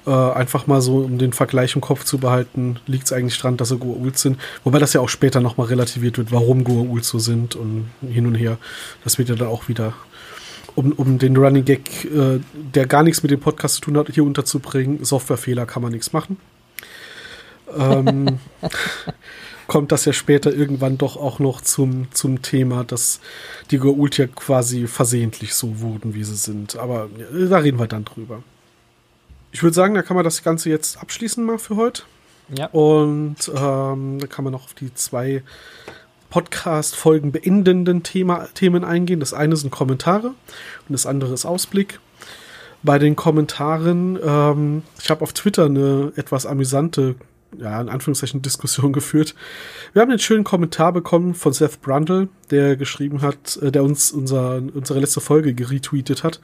[0.06, 3.56] Äh, einfach mal so, um den Vergleich im Kopf zu behalten, liegt es eigentlich dran,
[3.56, 4.38] dass sie Goa'uld sind.
[4.64, 8.34] Wobei das ja auch später nochmal relativiert wird, warum Goa'uld so sind und hin und
[8.34, 8.58] her.
[9.04, 9.94] Das wird ja dann auch wieder
[10.74, 14.08] um, um den Running Gag, äh, der gar nichts mit dem Podcast zu tun hat,
[14.10, 15.04] hier unterzubringen.
[15.04, 16.38] Softwarefehler kann man nichts machen.
[17.76, 18.38] Ähm,
[19.66, 23.20] kommt das ja später irgendwann doch auch noch zum, zum Thema, dass
[23.70, 26.76] die Goa'uld ja quasi versehentlich so wurden, wie sie sind.
[26.76, 28.42] Aber ja, da reden wir dann drüber.
[29.50, 32.02] Ich würde sagen, da kann man das Ganze jetzt abschließen mal für heute.
[32.56, 32.66] Ja.
[32.66, 35.42] Und ähm, da kann man noch auf die zwei
[36.32, 39.20] Podcast-Folgen beendenden Thema, Themen eingehen.
[39.20, 42.00] Das eine sind Kommentare und das andere ist Ausblick.
[42.82, 47.16] Bei den Kommentaren, ähm, ich habe auf Twitter eine etwas amüsante,
[47.58, 49.34] ja, in Anführungszeichen Diskussion geführt.
[49.92, 54.10] Wir haben einen schönen Kommentar bekommen von Seth Brundle, der geschrieben hat, äh, der uns
[54.10, 56.40] unser, unsere letzte Folge geretweetet hat,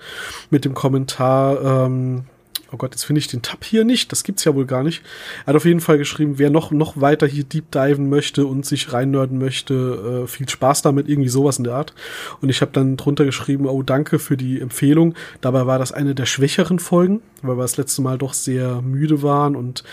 [0.50, 2.24] mit dem Kommentar, ähm,
[2.72, 5.02] oh Gott, jetzt finde ich den Tab hier nicht, das gibt's ja wohl gar nicht.
[5.44, 8.66] Er hat auf jeden Fall geschrieben, wer noch, noch weiter hier deep diven möchte und
[8.66, 11.94] sich reinnörden möchte, äh, viel Spaß damit, irgendwie sowas in der Art.
[12.40, 15.14] Und ich habe dann drunter geschrieben, oh, danke für die Empfehlung.
[15.40, 19.22] Dabei war das eine der schwächeren Folgen, weil wir das letzte Mal doch sehr müde
[19.22, 19.84] waren und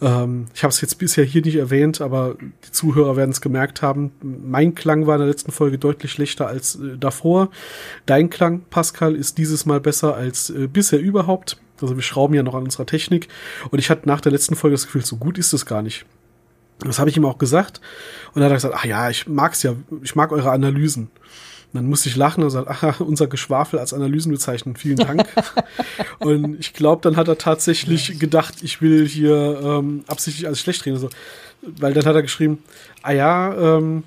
[0.00, 3.82] ähm, ich habe es jetzt bisher hier nicht erwähnt, aber die Zuhörer werden es gemerkt
[3.82, 4.12] haben.
[4.22, 7.50] Mein Klang war in der letzten Folge deutlich schlechter als äh, davor.
[8.06, 11.58] Dein Klang, Pascal, ist dieses Mal besser als äh, bisher überhaupt.
[11.82, 13.28] Also wir schrauben ja noch an unserer Technik.
[13.70, 16.04] Und ich hatte nach der letzten Folge das Gefühl, so gut ist es gar nicht.
[16.80, 17.80] Das habe ich ihm auch gesagt.
[18.32, 21.10] Und dann hat er gesagt, ach ja, ich mag's ja, ich mag eure Analysen.
[21.72, 24.74] Und dann musste ich lachen und sagt, ach, unser Geschwafel als Analysen bezeichnen.
[24.74, 25.24] Vielen Dank.
[26.18, 30.84] und ich glaube, dann hat er tatsächlich gedacht, ich will hier ähm, absichtlich alles schlecht
[30.84, 30.96] reden.
[30.96, 31.10] Also,
[31.62, 32.58] weil dann hat er geschrieben,
[33.02, 34.02] ah ja, ähm,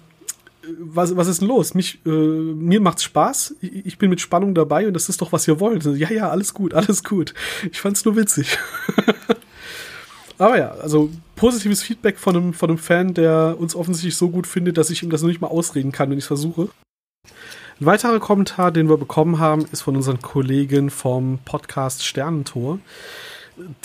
[0.80, 1.74] was, was ist denn los?
[1.74, 3.56] Mich, äh, mir macht's Spaß.
[3.62, 5.86] Ich, ich bin mit Spannung dabei und das ist doch, was ihr wollt.
[5.86, 7.34] Ja, ja, alles gut, alles gut.
[7.72, 8.58] Ich fand's nur witzig.
[10.38, 14.48] Aber ja, also positives Feedback von einem, von einem Fan, der uns offensichtlich so gut
[14.48, 16.70] findet, dass ich ihm das noch nicht mal ausreden kann, wenn ich versuche.
[17.80, 22.80] Ein weiterer Kommentar, den wir bekommen haben, ist von unseren Kollegen vom Podcast Sternentor.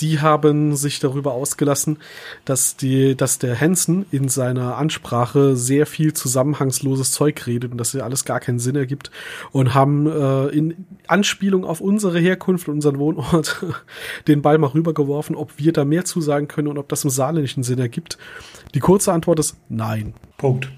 [0.01, 1.97] Die haben sich darüber ausgelassen,
[2.45, 7.93] dass die, dass der Hansen in seiner Ansprache sehr viel zusammenhangsloses Zeug redet und dass
[7.93, 9.11] ja alles gar keinen Sinn ergibt
[9.51, 13.63] und haben äh, in Anspielung auf unsere Herkunft und unseren Wohnort
[14.27, 17.63] den Ball mal rübergeworfen, ob wir da mehr zusagen können und ob das im saarländischen
[17.63, 18.17] Sinn ergibt.
[18.73, 20.13] Die kurze Antwort ist nein.
[20.37, 20.69] Punkt.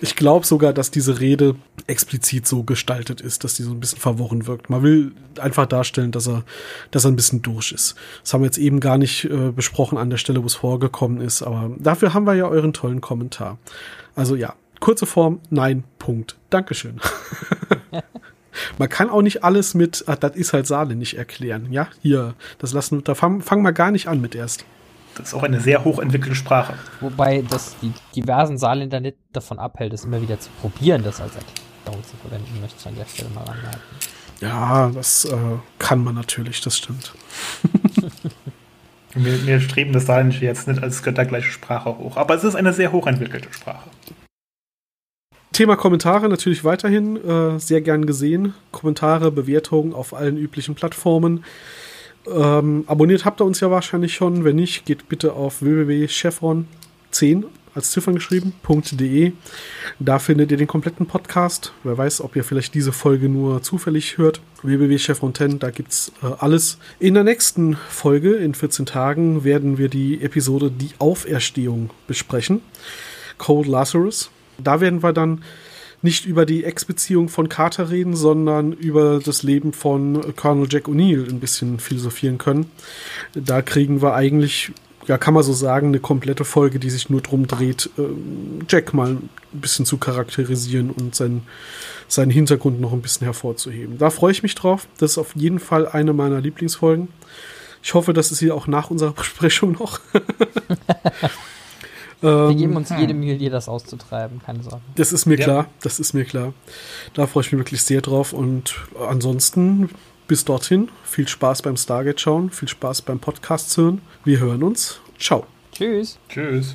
[0.00, 1.56] Ich glaube sogar, dass diese Rede
[1.88, 4.70] explizit so gestaltet ist, dass die so ein bisschen verworren wirkt.
[4.70, 6.44] Man will einfach darstellen, dass er,
[6.92, 7.96] dass er ein bisschen durch ist.
[8.22, 11.20] Das haben wir jetzt eben gar nicht äh, besprochen an der Stelle, wo es vorgekommen
[11.20, 13.58] ist, aber dafür haben wir ja euren tollen Kommentar.
[14.14, 16.36] Also ja, kurze Form, nein, Punkt.
[16.50, 17.00] Dankeschön.
[18.78, 21.72] Man kann auch nicht alles mit, ach, das ist halt Saale nicht erklären.
[21.72, 24.64] Ja, hier, das lassen, da fangen fang wir gar nicht an mit erst.
[25.18, 26.74] Das ist auch eine sehr hochentwickelte Sprache.
[27.00, 31.32] Wobei das die diversen Saarländer nicht davon abhält, es immer wieder zu probieren, das als
[31.34, 33.80] Erklärung zu verwenden, möchte ich an der Stelle mal anmerken.
[34.40, 35.36] Ja, das äh,
[35.78, 37.12] kann man natürlich, das stimmt.
[39.14, 42.72] wir, wir streben das Saarländische jetzt nicht als göttergleiche Sprache hoch, aber es ist eine
[42.72, 43.90] sehr hochentwickelte Sprache.
[45.52, 48.54] Thema Kommentare natürlich weiterhin äh, sehr gern gesehen.
[48.70, 51.42] Kommentare, Bewertungen auf allen üblichen Plattformen.
[52.34, 54.44] Ähm, abonniert habt ihr uns ja wahrscheinlich schon.
[54.44, 59.32] Wenn nicht, geht bitte auf www.chevron10 als Ziffern geschrieben.de.
[60.00, 61.72] Da findet ihr den kompletten Podcast.
[61.84, 64.40] Wer weiß, ob ihr vielleicht diese Folge nur zufällig hört.
[64.62, 66.78] www.chevron10, da gibt's äh, alles.
[66.98, 72.62] In der nächsten Folge, in 14 Tagen, werden wir die Episode Die Auferstehung besprechen.
[73.38, 74.30] Cold Lazarus.
[74.58, 75.42] Da werden wir dann
[76.02, 81.28] nicht über die Ex-Beziehung von Carter reden, sondern über das Leben von Colonel Jack O'Neill
[81.28, 82.70] ein bisschen philosophieren können.
[83.34, 84.70] Da kriegen wir eigentlich,
[85.06, 88.94] ja, kann man so sagen, eine komplette Folge, die sich nur drum dreht, ähm, Jack
[88.94, 91.42] mal ein bisschen zu charakterisieren und seinen,
[92.06, 93.98] seinen Hintergrund noch ein bisschen hervorzuheben.
[93.98, 94.86] Da freue ich mich drauf.
[94.98, 97.08] Das ist auf jeden Fall eine meiner Lieblingsfolgen.
[97.82, 100.00] Ich hoffe, dass es hier auch nach unserer Besprechung noch.
[102.20, 104.80] Wir geben uns jede Mühe, dir das auszutreiben, keine Sorge.
[104.96, 105.44] Das ist mir ja.
[105.44, 106.52] klar, das ist mir klar.
[107.14, 108.74] Da freue ich mich wirklich sehr drauf und
[109.08, 109.90] ansonsten
[110.26, 114.00] bis dorthin viel Spaß beim Stargate schauen, viel Spaß beim Podcast hören.
[114.24, 115.00] Wir hören uns.
[115.18, 115.46] Ciao.
[115.72, 116.18] Tschüss.
[116.28, 116.74] Tschüss.